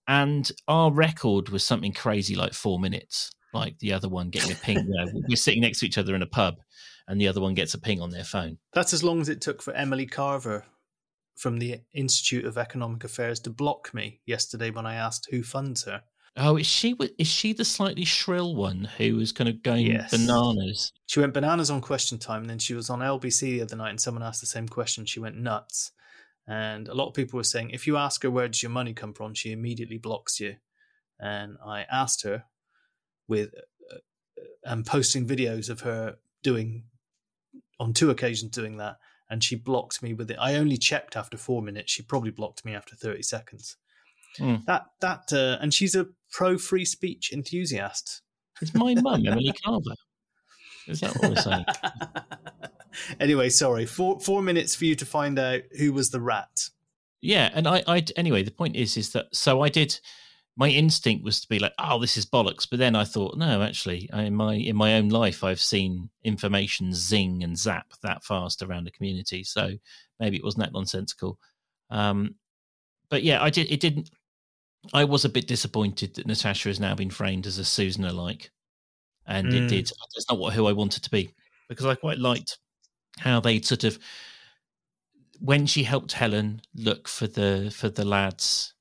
[0.08, 4.54] and our record was something crazy like four minutes like the other one getting a
[4.56, 6.56] ping you know, we're sitting next to each other in a pub
[7.08, 8.56] and the other one gets a ping on their phone.
[8.72, 10.64] That's as long as it took for Emily Carver
[11.40, 15.84] from the Institute of Economic Affairs to block me yesterday when I asked who funds
[15.84, 16.02] her.
[16.36, 20.10] oh is she is she the slightly shrill one who was kind of going Yes.
[20.10, 23.76] bananas She went bananas on question time, and then she was on LBC the other
[23.76, 25.06] night, and someone asked the same question.
[25.06, 25.92] She went nuts.
[26.46, 28.92] And a lot of people were saying, if you ask her where does your money
[28.92, 30.56] come from, she immediately blocks you.
[31.20, 32.44] And I asked her,
[33.28, 36.84] with uh, uh, and posting videos of her doing
[37.78, 38.96] on two occasions doing that,
[39.30, 40.36] and she blocked me with it.
[40.40, 41.92] I only checked after four minutes.
[41.92, 43.76] She probably blocked me after thirty seconds.
[44.38, 44.64] Mm.
[44.66, 48.22] That that uh, and she's a pro free speech enthusiast.
[48.60, 49.94] It's my mum, Emily Carver.
[50.86, 51.64] Is that what we're saying?
[53.20, 53.86] anyway, sorry.
[53.86, 56.68] Four four minutes for you to find out who was the rat.
[57.20, 58.42] Yeah, and I, I anyway.
[58.42, 60.00] The point is, is that so I did.
[60.56, 63.62] My instinct was to be like, "Oh, this is bollocks," but then I thought, no,
[63.62, 68.24] actually, I, in my in my own life, I've seen information zing and zap that
[68.24, 69.78] fast around a community, so
[70.18, 71.38] maybe it wasn't that nonsensical.
[71.88, 72.34] Um,
[73.08, 73.70] but yeah, I did.
[73.70, 74.10] It didn't.
[74.92, 78.50] I was a bit disappointed that Natasha has now been framed as a Susan alike,
[79.26, 79.68] and it Mm.
[79.68, 79.92] did.
[80.16, 81.30] It's not what who I wanted to be
[81.68, 82.58] because I quite liked
[83.18, 83.98] how they'd sort of
[85.38, 88.74] when she helped Helen look for the for the lads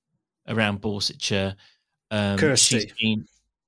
[0.49, 1.55] around Borsetshire.
[2.11, 2.91] Um, Kirsty.
[2.99, 3.25] been-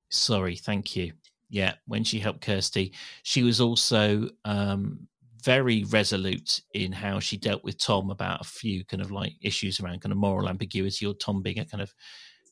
[0.10, 1.14] sorry, thank you.
[1.50, 5.08] Yeah, when she helped Kirsty, she was also um,
[5.44, 9.80] very resolute in how she dealt with Tom about a few kind of like issues
[9.80, 11.94] around kind of moral ambiguity or Tom being a kind of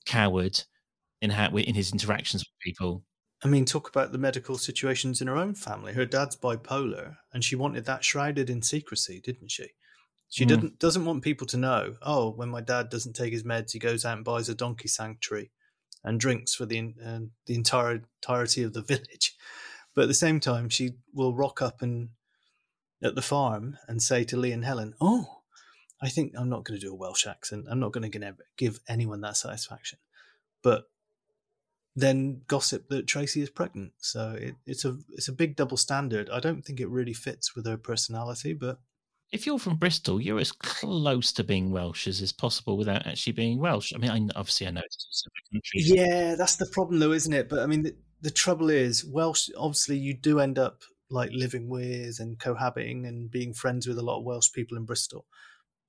[0.05, 0.61] coward
[1.21, 3.03] in how in his interactions with people.
[3.43, 5.93] I mean, talk about the medical situations in her own family.
[5.93, 9.67] Her dad's bipolar, and she wanted that shrouded in secrecy, didn't she?
[10.29, 10.47] She Mm.
[10.47, 11.97] didn't doesn't want people to know.
[12.01, 14.87] Oh, when my dad doesn't take his meds, he goes out and buys a donkey
[14.87, 15.51] sanctuary
[16.03, 19.35] and drinks for the uh, the entire entirety of the village.
[19.95, 22.09] But at the same time, she will rock up and
[23.01, 25.41] at the farm and say to Lee and Helen, "Oh,
[26.01, 27.65] I think I'm not going to do a Welsh accent.
[27.69, 29.99] I'm not going to give anyone that satisfaction."
[30.61, 30.89] But
[31.95, 33.93] then gossip that Tracy is pregnant.
[33.97, 36.29] So it, it's a it's a big double standard.
[36.29, 38.79] I don't think it really fits with her personality, but
[39.31, 43.33] If you're from Bristol, you're as close to being Welsh as is possible without actually
[43.33, 43.93] being Welsh.
[43.93, 45.91] I mean, I, obviously, I know it's two separate countries.
[45.91, 47.47] yeah, that's the problem, though, isn't it?
[47.47, 49.49] But I mean, the, the trouble is, Welsh.
[49.55, 54.03] Obviously, you do end up like living with and cohabiting and being friends with a
[54.03, 55.25] lot of Welsh people in Bristol,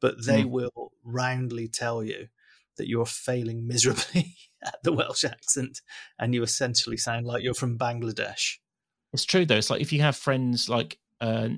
[0.01, 0.51] but they Mm.
[0.51, 2.29] will roundly tell you
[2.77, 5.81] that you're failing miserably at the Welsh accent,
[6.19, 8.59] and you essentially sound like you're from Bangladesh.
[9.15, 9.57] It's true though.
[9.57, 11.49] It's like if you have friends like uh,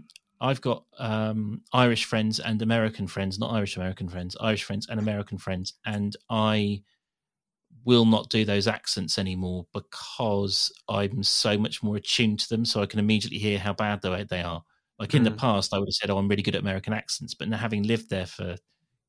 [0.42, 5.00] I've got um, Irish friends and American friends, not Irish American friends, Irish friends and
[5.00, 6.84] American friends, and I
[7.84, 12.80] will not do those accents anymore because I'm so much more attuned to them, so
[12.82, 14.62] I can immediately hear how bad they they are.
[14.98, 15.36] Like in the Mm.
[15.36, 17.82] past, I would have said, "Oh, I'm really good at American accents," but now having
[17.84, 18.56] lived there for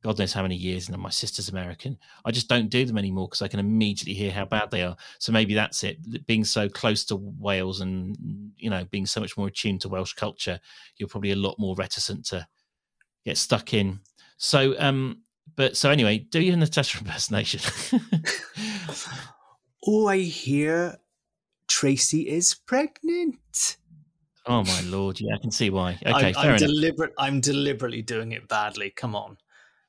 [0.04, 3.28] God knows how many years, and my sister's American, I just don't do them anymore
[3.28, 4.96] because I can immediately hear how bad they are.
[5.20, 6.26] So maybe that's it.
[6.28, 8.16] Being so close to Wales and
[8.58, 10.60] you know being so much more attuned to Welsh culture,
[10.98, 12.46] you're probably a lot more reticent to
[13.26, 14.00] get stuck in.
[14.38, 15.22] So, um,
[15.56, 17.62] but so anyway, do your Natasha impersonation.
[19.86, 20.98] Oh, I hear
[21.68, 23.78] Tracy is pregnant.
[24.46, 25.98] oh my lord, yeah, I can see why.
[26.06, 27.14] Okay, I'm, fair I'm deliberate.
[27.18, 28.92] I'm deliberately doing it badly.
[28.92, 29.38] Come on.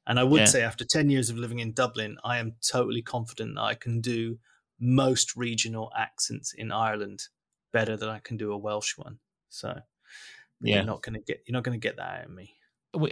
[0.06, 0.46] And I would Yeah.
[0.46, 4.00] say, after ten years of living in Dublin, I am totally confident that I can
[4.00, 4.38] do
[4.78, 7.20] most regional accents in Ireland
[7.72, 9.18] better than I can do a Welsh one.
[9.48, 9.80] So
[10.60, 10.76] Yeah.
[10.76, 12.54] you're not going to get you're not going to get that out of me.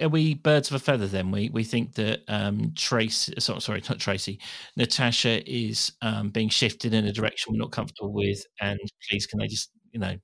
[0.00, 1.32] Are we, birds of a feather then?
[1.32, 4.38] We we think that um, Tracy, sorry, sorry, not Tracy,
[4.76, 8.78] Natasha is um, being shifted in a direction we're not comfortable with, and
[9.10, 10.16] please can they just you know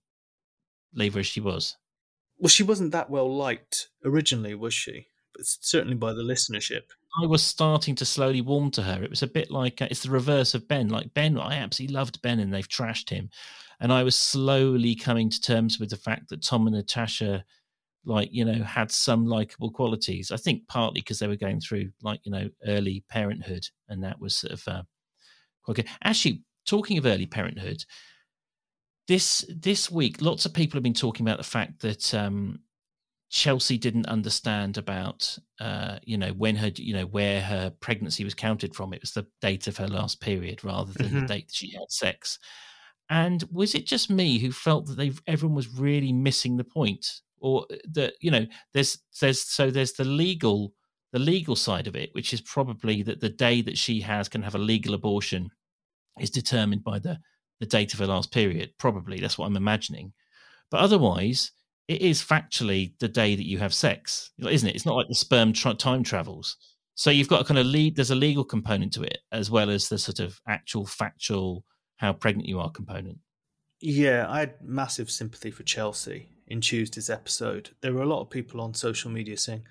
[0.95, 1.77] leave her as she was?
[2.39, 5.09] Well, she wasn't that well liked originally, was she?
[5.41, 6.83] Certainly by the listenership.
[7.23, 9.03] I was starting to slowly warm to her.
[9.03, 10.89] It was a bit like uh, it's the reverse of Ben.
[10.89, 13.31] Like Ben, I absolutely loved Ben, and they've trashed him.
[13.81, 17.45] And I was slowly coming to terms with the fact that Tom and Natasha,
[18.05, 20.31] like you know, had some likable qualities.
[20.31, 24.21] I think partly because they were going through like you know early parenthood, and that
[24.21, 24.83] was sort of uh,
[25.63, 25.89] quite good.
[26.03, 27.85] Actually, talking of early parenthood,
[29.09, 32.61] this this week, lots of people have been talking about the fact that um,
[33.31, 38.35] Chelsea didn't understand about uh, you know when her you know where her pregnancy was
[38.35, 38.93] counted from.
[38.93, 41.21] It was the date of her last period rather than Mhm.
[41.23, 42.39] the date that she had sex.
[43.11, 47.21] And was it just me who felt that they everyone was really missing the point,
[47.39, 50.75] or that you know there's there's so there's the legal
[51.13, 54.43] the legal side of it, which is probably that the day that she has can
[54.43, 55.51] have a legal abortion
[56.21, 57.19] is determined by the
[57.61, 58.73] the date of her last period.
[58.79, 60.13] Probably that's what I'm imagining.
[60.71, 61.51] But otherwise,
[61.89, 64.77] it is factually the day that you have sex, isn't it?
[64.77, 66.57] It's not like the sperm tra- time travels.
[66.95, 67.97] So you've got a kind of lead.
[67.97, 71.65] There's a legal component to it as well as the sort of actual factual
[71.97, 73.19] how pregnant you are component.
[73.81, 77.71] Yeah, I had massive sympathy for Chelsea in Tuesday's episode.
[77.81, 79.63] There were a lot of people on social media saying,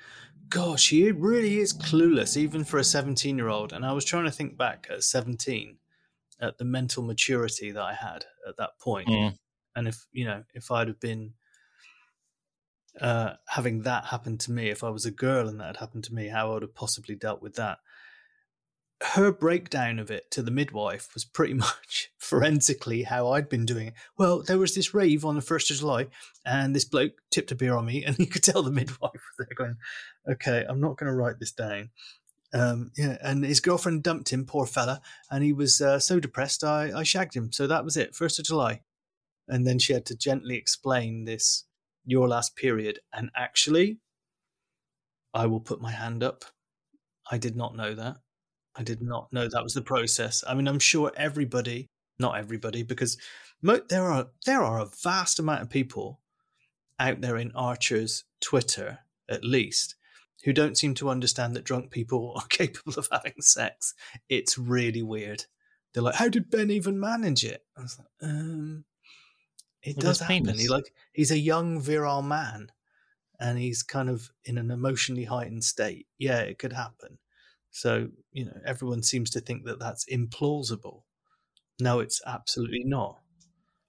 [0.49, 3.74] Gosh, he really is clueless, even for a 17 year old.
[3.74, 5.78] And I was trying to think back at 17
[6.39, 9.09] at the mental maturity that I had at that point.
[9.09, 9.38] Mm.
[9.76, 11.34] And if, you know, if I'd have been
[13.02, 16.04] uh, having that happen to me, if I was a girl and that had happened
[16.06, 17.80] to me, how I would have possibly dealt with that.
[19.14, 23.88] Her breakdown of it to the midwife was pretty much forensically how I'd been doing
[23.88, 23.93] it.
[24.18, 26.08] Well, there was this rave on the 1st of July,
[26.45, 29.48] and this bloke tipped a beer on me, and you could tell the midwife was
[29.56, 29.78] going,
[30.30, 31.89] okay, I'm not going to write this down.
[32.54, 36.64] Um, yeah, and his girlfriend dumped him, poor fella, and he was uh, so depressed,
[36.64, 37.52] I, I shagged him.
[37.52, 38.82] So that was it, 1st of July.
[39.50, 41.66] And then she had to gently explain this
[42.08, 42.99] your last period.
[43.14, 43.99] And actually,
[45.34, 46.45] I will put my hand up.
[47.30, 48.18] I did not know that.
[48.76, 50.43] I did not know that was the process.
[50.47, 53.18] I mean, I'm sure everybody, not everybody, because
[53.62, 56.22] mo- there are there are a vast amount of people
[56.99, 58.99] out there in Archer's Twitter,
[59.30, 59.95] at least,
[60.43, 63.93] who don't seem to understand that drunk people are capable of having sex.
[64.30, 65.45] It's really weird.
[65.93, 68.86] They're like, "How did Ben even manage it?" I was like, um,
[69.89, 70.45] it does happen.
[70.45, 70.61] penis.
[70.61, 72.71] He like he's a young virile man,
[73.39, 76.07] and he's kind of in an emotionally heightened state.
[76.17, 77.19] Yeah, it could happen.
[77.71, 81.03] So you know, everyone seems to think that that's implausible.
[81.79, 83.19] No, it's absolutely not.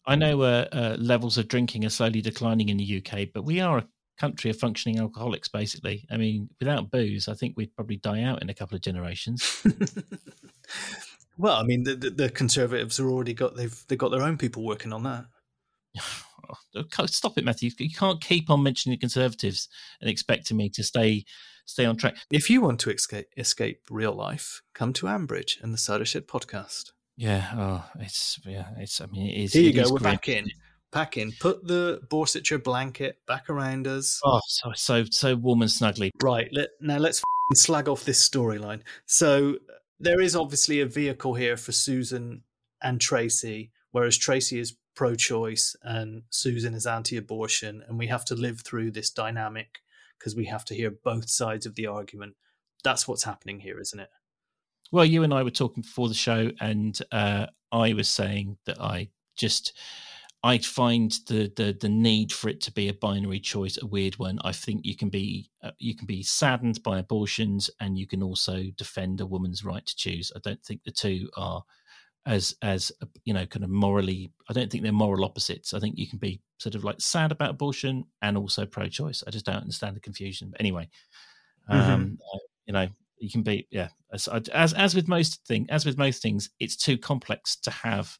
[0.07, 3.61] I know uh, uh, levels of drinking are slowly declining in the UK, but we
[3.61, 3.89] are a
[4.19, 6.07] country of functioning alcoholics, basically.
[6.11, 9.63] I mean, without booze, I think we'd probably die out in a couple of generations.
[11.39, 14.37] Well, I mean, the, the, the conservatives have already got they've they've got their own
[14.37, 15.27] people working on that.
[16.75, 17.71] Oh, Stop it, Matthew.
[17.79, 19.69] You can't keep on mentioning the Conservatives
[20.01, 21.25] and expecting me to stay
[21.67, 22.17] stay on track.
[22.31, 26.27] If you want to escape escape real life, come to Ambridge and the Cider Shed
[26.27, 26.93] podcast.
[27.17, 29.01] Yeah, oh, it's yeah, it's.
[29.01, 29.53] I mean, it is.
[29.53, 29.91] Here you go.
[29.91, 30.13] We're grim.
[30.13, 30.51] back in.
[30.91, 31.33] Pack in.
[31.33, 34.21] Put the Borsetshire blanket back around us.
[34.25, 36.11] Oh, so so so warm and snuggly.
[36.23, 36.49] Right.
[36.53, 38.83] Let, now let's f***ing slag off this storyline.
[39.05, 39.59] So
[40.01, 42.43] there is obviously a vehicle here for Susan
[42.81, 48.63] and Tracy, whereas Tracy is pro-choice and Susan is anti-abortion, and we have to live
[48.63, 49.79] through this dynamic
[50.19, 52.35] because we have to hear both sides of the argument.
[52.83, 54.11] That's what's happening here, isn't it?
[54.91, 58.81] Well, you and I were talking before the show, and uh, I was saying that
[58.81, 59.73] I just
[60.43, 64.19] I find the, the the need for it to be a binary choice a weird
[64.19, 64.41] one.
[64.43, 68.21] I think you can be uh, you can be saddened by abortions, and you can
[68.21, 70.33] also defend a woman's right to choose.
[70.35, 71.63] I don't think the two are
[72.29, 74.31] as as uh, you know kind of morally.
[74.49, 75.75] I don't think they're moral opposites.
[75.75, 79.25] I think you can be sort of like sad about abortion and also pro-choice.
[79.27, 80.51] I just don't understand the confusion.
[80.51, 80.89] But anyway,
[81.69, 83.89] um, uh, you know, you can be yeah.
[84.13, 88.19] As as as with most thing, as with most things, it's too complex to have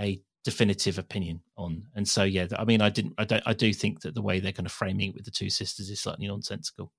[0.00, 1.84] a definitive opinion on.
[1.94, 4.40] And so yeah, I mean, I didn't, I don't, I do think that the way
[4.40, 6.92] they're kind of framing it with the two sisters is slightly nonsensical.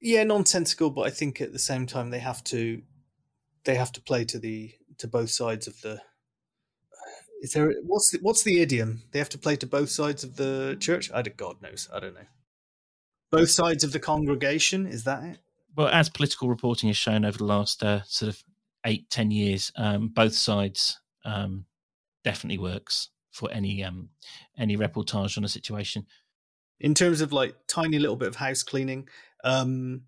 [0.00, 2.82] Yeah, nonsensical, but I think at the same time they have to
[3.64, 6.00] they have to play to the to both sides of the.
[7.42, 9.02] Is there what's the, what's the idiom?
[9.12, 11.10] They have to play to both sides of the church.
[11.12, 11.88] I don't, God knows.
[11.92, 12.26] I don't know.
[13.30, 14.86] Both sides of the congregation.
[14.86, 15.38] Is that it?
[15.76, 18.42] Well, as political reporting has shown over the last uh, sort of
[18.84, 21.64] eight, ten years, um, both sides um,
[22.24, 24.10] definitely works for any um,
[24.58, 26.06] any reportage on a situation.
[26.80, 29.08] In terms of like tiny little bit of house cleaning,
[29.44, 30.02] um,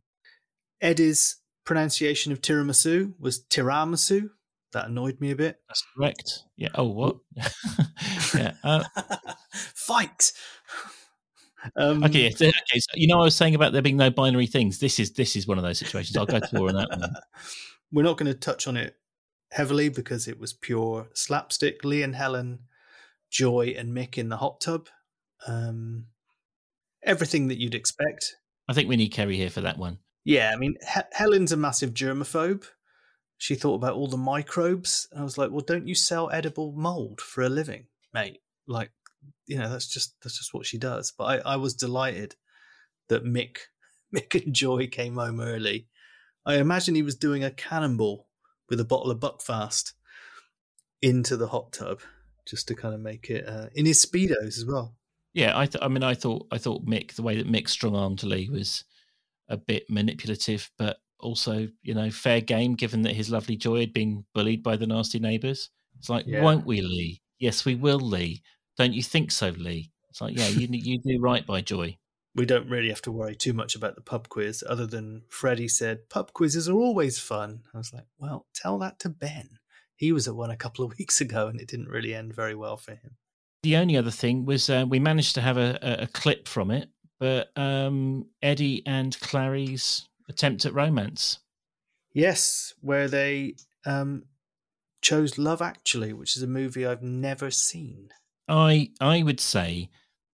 [0.80, 4.30] Eddie's pronunciation of tiramisu was tiramisu.
[4.72, 5.60] That annoyed me a bit.
[5.68, 6.44] That's correct.
[6.56, 6.70] Yeah.
[6.74, 7.16] Oh, what?
[8.34, 8.54] yeah.
[8.64, 8.84] Uh,
[9.52, 10.32] Fight.
[11.76, 12.30] Um, okay.
[12.30, 12.78] So, okay.
[12.78, 14.78] So, you know, I was saying about there being no binary things.
[14.78, 16.16] This is this is one of those situations.
[16.16, 17.12] I'll go to war on that one.
[17.92, 18.96] We're not going to touch on it
[19.50, 21.84] heavily because it was pure slapstick.
[21.84, 22.60] Lee and Helen,
[23.30, 24.88] Joy and Mick in the hot tub.
[25.46, 26.06] Um,
[27.02, 28.36] everything that you'd expect.
[28.68, 29.98] I think we need Keri here for that one.
[30.24, 32.64] Yeah, I mean, He- Helen's a massive germaphobe.
[33.38, 35.08] She thought about all the microbes.
[35.16, 38.40] I was like, well, don't you sell edible mold for a living, mate?
[38.68, 38.92] Like,
[39.46, 41.12] you know, that's just that's just what she does.
[41.16, 42.36] But I, I was delighted
[43.08, 43.56] that Mick
[44.14, 45.88] Mick and Joy came home early.
[46.46, 48.28] I imagine he was doing a cannonball
[48.68, 49.92] with a bottle of Buckfast
[51.00, 52.00] into the hot tub
[52.46, 54.94] just to kind of make it uh, in his speedos as well.
[55.34, 57.96] Yeah, I, th- I mean, I thought, I thought Mick, the way that Mick strong
[57.96, 58.84] armed Lee was
[59.52, 63.92] a bit manipulative, but also, you know, fair game, given that his lovely Joy had
[63.92, 65.70] been bullied by the nasty neighbours.
[65.98, 66.42] It's like, Yeah.
[66.42, 67.22] won't we, Lee?
[67.38, 68.42] Yes, we will, Lee.
[68.76, 69.92] Don't you think so, Lee?
[70.10, 71.96] It's like, yeah, you you do right by Joy.
[72.34, 75.68] we don't really have to worry too much about the pub quiz, other than Freddie
[75.68, 77.60] said pub quizzes are always fun.
[77.74, 79.58] I was like, well, tell that to Ben.
[79.96, 82.54] He was at one a couple of weeks ago, and it didn't really end very
[82.54, 83.16] well for him.
[83.62, 86.88] The only other thing was uh, we managed to have a, a clip from it,
[87.22, 91.38] but um, Eddie and Clarrie's attempt at romance.
[92.12, 93.54] Yes, where they
[93.86, 94.24] um,
[95.02, 98.08] chose Love Actually, which is a movie I've never seen.
[98.48, 99.90] I I would say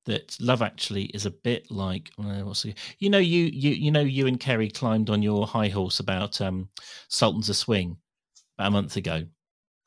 [0.07, 3.91] that Love Actually is a bit like uh, what's the, you know you you you
[3.91, 6.70] know you and Keri climbed on your high horse about um,
[7.09, 7.99] Sultans of Swing
[8.57, 9.26] about a month ago.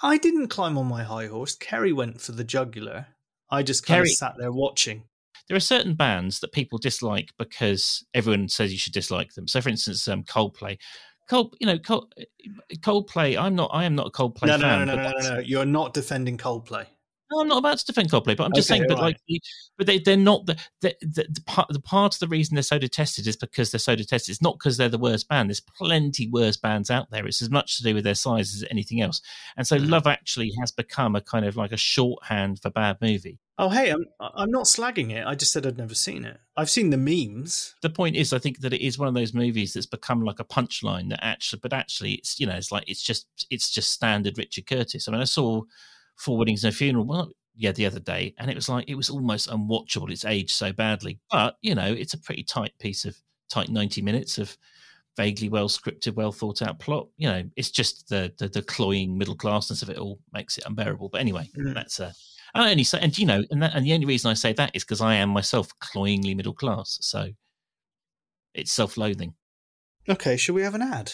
[0.04, 1.56] I didn't climb on my high horse.
[1.56, 3.08] Keri went for the jugular.
[3.50, 5.06] I just kind Keri- of sat there watching.
[5.52, 9.50] There are certain bands that people dislike because everyone says you should dislike them.
[9.50, 10.78] So, for instance, um, Coldplay.
[11.30, 12.16] Cold, you know, Cold,
[12.76, 13.38] Coldplay.
[13.38, 13.70] I'm not.
[13.74, 14.88] I am not a Coldplay no, no, fan.
[14.88, 15.42] no, no, but no, no, no.
[15.42, 16.86] You're not defending Coldplay.
[17.30, 18.88] No, I'm not about to defend Coldplay, but I'm just Okay, saying.
[18.88, 19.18] But all like,
[19.78, 22.64] but they they're not the the, the the part the part of the reason they're
[22.64, 24.32] so detested is because they're so detested.
[24.32, 25.50] It's not because they're the worst band.
[25.50, 27.28] There's plenty worse bands out there.
[27.28, 29.22] It's as much to do with their size as anything else.
[29.58, 33.40] And so, Love Actually has become a kind of like a shorthand for bad movie.
[33.64, 35.24] Oh, hey, I'm I'm not slagging it.
[35.24, 36.40] I just said I'd never seen it.
[36.58, 37.76] I've seen the memes.
[37.84, 40.40] The point is, I think that it is one of those movies that's become like
[40.40, 41.10] a punchline.
[41.10, 44.66] That actually, but actually, it's you know, it's like it's just it's just standard Richard
[44.66, 45.08] Curtis.
[45.08, 45.62] I mean, I saw
[46.16, 47.06] Four Weddings and a Funeral.
[47.06, 50.10] Well, yeah, the other day, and it was like it was almost unwatchable.
[50.12, 53.16] It's aged so badly, but you know, it's a pretty tight piece of
[53.48, 54.58] tight ninety minutes of
[55.18, 57.10] vaguely well scripted, well thought out plot.
[57.18, 60.66] You know, it's just the the, the cloying middle classness of it all makes it
[60.66, 61.10] unbearable.
[61.10, 61.76] But anyway, Mm.
[61.76, 62.12] that's a.
[62.54, 64.72] I only say, and you know, and that, and the only reason I say that
[64.74, 67.30] is because I am myself cloyingly middle class, so
[68.54, 69.36] it's self-loathing.
[70.10, 71.14] Okay, shall we have an ad?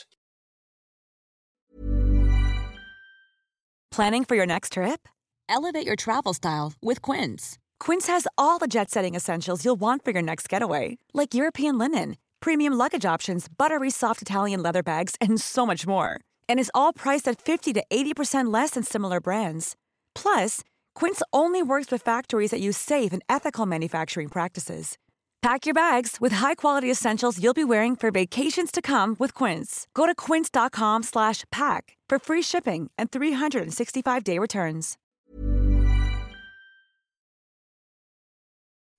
[3.92, 5.08] Planning for your next trip?
[5.50, 7.58] Elevate your travel style with Quince.
[7.80, 11.78] Quince has all the jet setting essentials you'll want for your next getaway, like European
[11.78, 16.20] linen, premium luggage options, buttery soft Italian leather bags, and so much more.
[16.50, 19.76] And is all priced at 50 to 80% less than similar brands.
[20.14, 20.62] Plus,
[21.00, 24.98] Quince only works with factories that use safe and ethical manufacturing practices.
[25.44, 29.86] Pack your bags with high-quality essentials you'll be wearing for vacations to come with Quince.
[29.94, 34.98] Go to quince.com slash pack for free shipping and 365-day returns.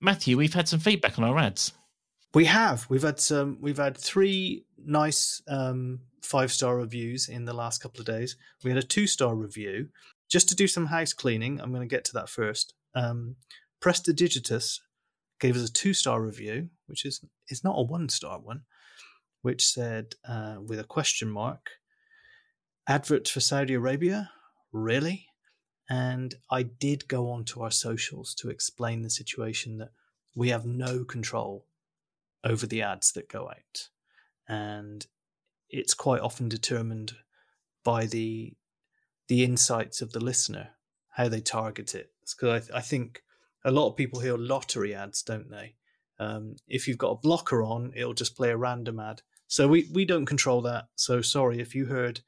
[0.00, 1.72] Matthew, we've had some feedback on our ads.
[2.32, 2.86] We have.
[2.88, 3.58] We've had some.
[3.60, 8.36] We've had three nice um, five star reviews in the last couple of days.
[8.62, 9.88] We had a two star review.
[10.28, 12.74] Just to do some house cleaning, I'm going to get to that first.
[12.94, 13.36] Um,
[13.80, 14.80] Prestidigitus
[15.40, 18.62] gave us a two star review, which is is not a one star one,
[19.42, 21.70] which said uh, with a question mark,
[22.88, 24.30] advert for Saudi Arabia,
[24.72, 25.26] really?
[25.90, 29.92] And I did go on to our socials to explain the situation that
[30.34, 31.66] we have no control
[32.44, 33.88] over the ads that go out.
[34.46, 35.06] And
[35.70, 37.12] it's quite often determined
[37.84, 38.54] by the
[39.28, 40.70] the insights of the listener,
[41.10, 42.10] how they target it.
[42.36, 43.22] Because I, I think
[43.64, 45.74] a lot of people hear lottery ads, don't they?
[46.18, 49.22] Um, if you've got a blocker on, it'll just play a random ad.
[49.46, 50.86] So we, we don't control that.
[50.96, 52.20] So sorry if you heard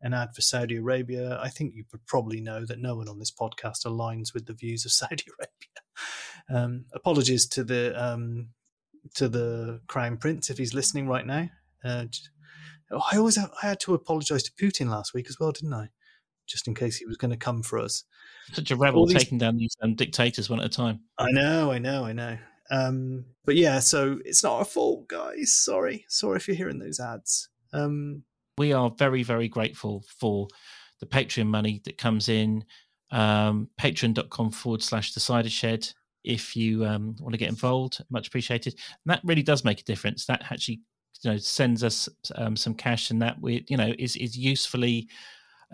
[0.00, 1.38] an ad for Saudi Arabia.
[1.40, 4.84] I think you probably know that no one on this podcast aligns with the views
[4.84, 6.64] of Saudi Arabia.
[6.64, 8.48] Um, apologies to the um,
[9.14, 11.48] to the Crown Prince if he's listening right now.
[11.84, 12.06] Uh,
[12.90, 15.74] oh, I always have, I had to apologise to Putin last week as well, didn't
[15.74, 15.88] I?
[16.52, 18.04] Just in case he was going to come for us.
[18.52, 21.00] Such a rebel these- taking down these um, dictators one at a time.
[21.18, 22.38] I know, I know, I know.
[22.70, 25.52] Um, but yeah, so it's not our fault, guys.
[25.52, 27.48] Sorry, sorry if you're hearing those ads.
[27.72, 28.22] Um,
[28.58, 30.48] we are very very grateful for
[31.00, 32.64] the patreon money that comes in
[33.10, 35.88] um patreon.com forward slash the cider shed
[36.24, 39.84] if you um, want to get involved much appreciated and that really does make a
[39.84, 40.80] difference that actually
[41.22, 45.08] you know sends us um, some cash and that we you know is is usefully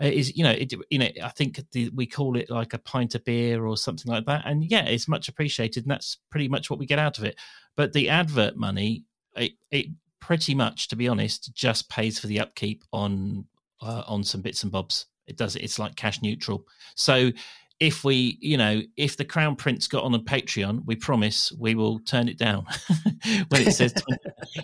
[0.07, 3.15] is you know it you know i think the, we call it like a pint
[3.15, 6.69] of beer or something like that and yeah it's much appreciated and that's pretty much
[6.69, 7.35] what we get out of it.
[7.75, 9.03] But the advert money
[9.35, 9.87] it, it
[10.19, 13.45] pretty much to be honest just pays for the upkeep on
[13.81, 15.05] uh, on some bits and bobs.
[15.27, 16.65] It does it it's like cash neutral.
[16.95, 17.31] So
[17.79, 21.75] if we you know if the crown prince got on a patreon we promise we
[21.75, 22.65] will turn it down
[23.49, 24.19] when it says 20,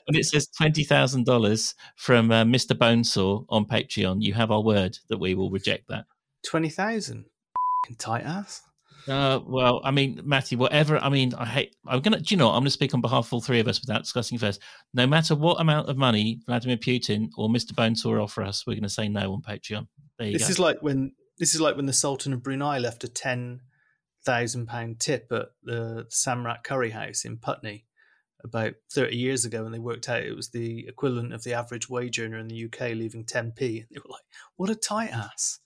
[0.07, 5.17] when it says $20000 from uh, mr bonesaw on patreon you have our word that
[5.17, 6.05] we will reject that
[6.45, 7.25] 20,000.
[7.97, 8.61] Tight ass.
[9.07, 10.97] uh, well, I mean, Matthew, whatever.
[10.97, 11.75] I mean, I hate.
[11.87, 12.19] I'm gonna.
[12.19, 12.49] Do you know?
[12.49, 14.61] I'm gonna speak on behalf of all three of us without discussing first.
[14.93, 17.73] No matter what amount of money Vladimir Putin or Mr.
[17.73, 19.87] Bonesaw offer us, we're gonna say no on Patreon.
[20.17, 20.51] There you This go.
[20.51, 23.61] is like when this is like when the Sultan of Brunei left a ten
[24.25, 27.85] thousand pound tip at the Samrat Curry House in Putney
[28.43, 31.89] about thirty years ago, and they worked out it was the equivalent of the average
[31.89, 33.79] wage earner in the UK leaving ten p.
[33.79, 34.23] And they were like,
[34.55, 35.59] "What a tight ass!"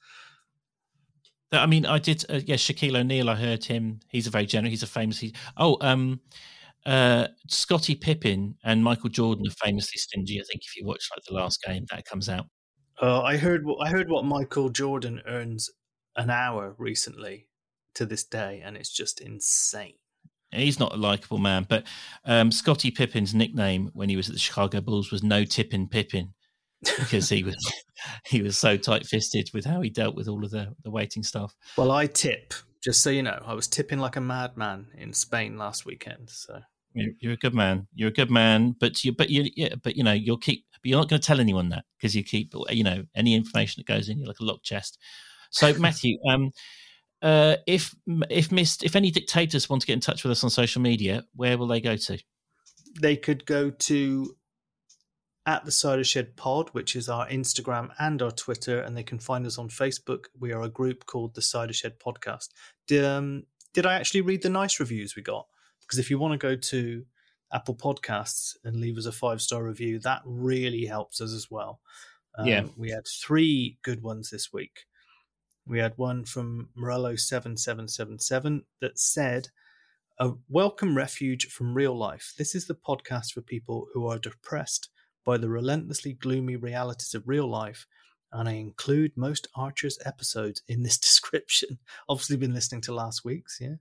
[1.51, 2.25] I mean, I did.
[2.29, 3.29] Uh, yes, Shaquille O'Neal.
[3.29, 4.01] I heard him.
[4.09, 4.71] He's a very generous.
[4.71, 5.23] He's a famous.
[5.57, 6.21] Oh, um,
[6.85, 10.39] uh, Scottie Pippen and Michael Jordan are famously stingy.
[10.39, 12.45] I think if you watch like the last game that comes out.
[13.01, 15.69] Uh, I heard what I heard what Michael Jordan earns
[16.15, 17.47] an hour recently
[17.95, 19.95] to this day, and it's just insane.
[20.51, 21.85] He's not a likable man, but
[22.25, 26.33] um, Scottie Pippen's nickname when he was at the Chicago Bulls was No Tippin Pippin
[26.81, 27.55] because he was
[28.25, 31.23] he was so tight fisted with how he dealt with all of the, the waiting
[31.23, 31.55] staff.
[31.77, 33.41] Well, I tip, just so you know.
[33.45, 36.29] I was tipping like a madman in Spain last weekend.
[36.29, 36.61] So
[36.93, 37.87] You're, you're a good man.
[37.93, 40.65] You're a good man, but you but you yeah, but you know you'll keep.
[40.81, 43.81] But you're not going to tell anyone that because you keep you know any information
[43.81, 44.17] that goes in.
[44.17, 44.97] You're like a locked chest.
[45.49, 46.51] So Matthew, um,
[47.21, 47.95] uh, if
[48.29, 51.23] if missed if any dictators want to get in touch with us on social media,
[51.35, 52.19] where will they go to?
[52.99, 54.35] they could go to
[55.45, 59.19] at the Cider Shed Pod, which is our Instagram and our Twitter, and they can
[59.19, 60.25] find us on Facebook.
[60.39, 62.49] We are a group called the Cider Shed Podcast.
[62.87, 65.47] Did, um, did I actually read the nice reviews we got?
[65.81, 67.05] Because if you want to go to
[67.51, 71.81] Apple Podcasts and leave us a five star review, that really helps us as well.
[72.37, 72.65] Um, Yeah.
[72.77, 74.85] we had three good ones this week.
[75.65, 79.49] We had one from Morello7777 that said,
[80.19, 82.33] A welcome refuge from real life.
[82.37, 84.89] This is the podcast for people who are depressed
[85.25, 87.85] by the relentlessly gloomy realities of real life.
[88.31, 91.79] And I include most Archer's episodes in this description.
[92.07, 93.75] Obviously, been listening to last week's, yeah.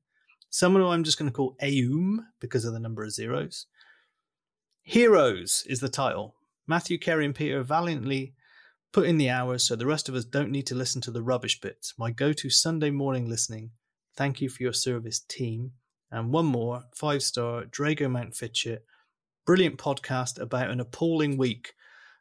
[0.50, 3.66] Someone who I'm just going to call Aum because of the number of zeros.
[4.82, 6.34] Heroes is the title.
[6.66, 8.34] Matthew, Keri, and Peter valiantly
[8.92, 11.22] put in the hours so the rest of us don't need to listen to the
[11.22, 11.94] rubbish bits.
[11.98, 13.70] My go to Sunday morning listening.
[14.16, 15.72] Thank you for your service, team.
[16.10, 18.84] And one more, five star, Drago Mount Fitchett.
[19.44, 21.74] Brilliant podcast about an appalling week.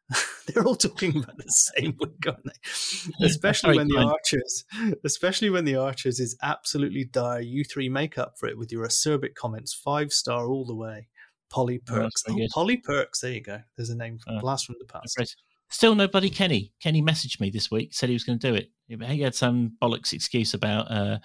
[0.48, 3.26] They're all talking about the same week, aren't they?
[3.26, 3.98] Especially when the.
[3.98, 4.64] Archers,
[5.04, 7.42] especially when the Archers is absolutely dire.
[7.42, 9.74] You three make up for it with your acerbic comments.
[9.74, 11.08] Five star all the way.
[11.50, 12.24] Polly Oh, Perks.
[12.28, 12.48] very Oh.
[12.54, 13.20] Polly Perks.
[13.20, 13.60] There you go.
[13.76, 14.40] There's a name from Oh.
[14.42, 15.36] blast from the past.
[15.70, 16.30] Still nobody.
[16.30, 16.72] Kenny.
[16.80, 17.94] Kenny messaged me this week.
[17.94, 18.70] Said he was going to do it.
[18.88, 21.20] He had some bollocks excuse about uh,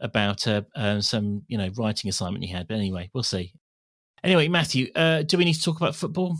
[0.00, 2.66] about uh, uh, some you know writing assignment he had.
[2.66, 3.52] But anyway, we'll see.
[4.24, 6.36] Anyway, Matthew, uh, do we need to talk about football?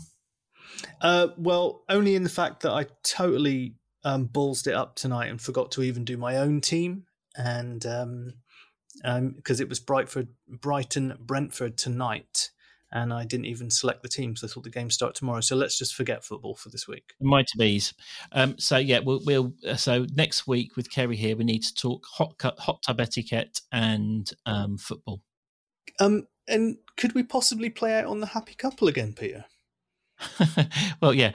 [1.01, 5.41] Uh, well, only in the fact that I totally um, ballsed it up tonight and
[5.41, 7.05] forgot to even do my own team,
[7.35, 8.33] and um,
[9.03, 12.51] um, because it was Brightford, Brighton, Brentford tonight,
[12.91, 15.41] and I didn't even select the team, so I thought the game start tomorrow.
[15.41, 17.13] So let's just forget football for this week.
[17.21, 17.93] Mighty bees.
[18.31, 21.73] Um, so yeah, we'll, we'll uh, so next week with Keri here, we need to
[21.73, 25.21] talk hot hot tub etiquette and um, football.
[25.99, 29.45] Um, and could we possibly play out on the happy couple again, Peter?
[31.01, 31.31] well, yeah,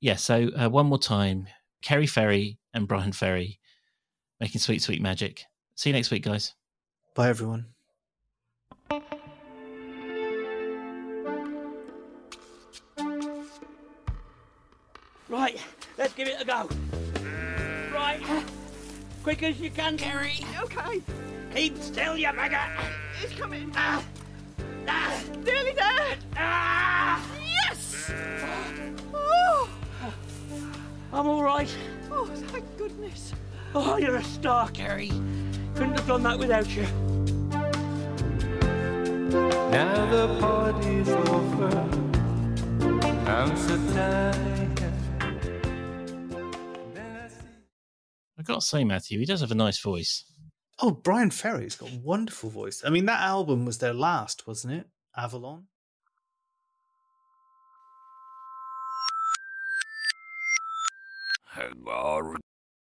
[0.00, 0.16] yeah.
[0.16, 1.46] So uh, one more time,
[1.82, 3.58] Keri Ferry and Bryan Ferry
[4.40, 5.44] making sweet, sweet magic.
[5.76, 6.54] See you next week, guys.
[7.14, 7.66] Bye, everyone.
[15.28, 15.58] Right,
[15.98, 16.68] let's give it a go.
[17.92, 18.20] Right,
[19.22, 20.40] quick as you can, Kerry.
[20.62, 21.02] Okay,
[21.54, 22.84] Keep still, you maggot.
[23.22, 23.72] it's coming.
[23.74, 24.02] Ah,
[24.88, 26.16] ah, Nearly there.
[26.36, 27.43] ah.
[27.68, 28.12] Yes.
[29.12, 29.68] Oh,
[31.12, 31.68] I'm all right.
[32.10, 33.32] oh, thank goodness.
[33.74, 35.08] Oh, you're a star, Kerry.
[35.74, 36.86] Couldn't have done that without you.
[39.70, 41.70] Now the party's over.
[43.28, 44.80] I'm so tired.
[45.20, 45.30] I.
[48.38, 50.24] I've got to say, Matthew, he does have a nice voice.
[50.80, 52.82] Oh, Bryan Ferry's got a wonderful voice.
[52.84, 54.86] I mean, that album was their last, wasn't it?
[55.16, 55.66] Avalon.
[61.84, 62.40] Gorg.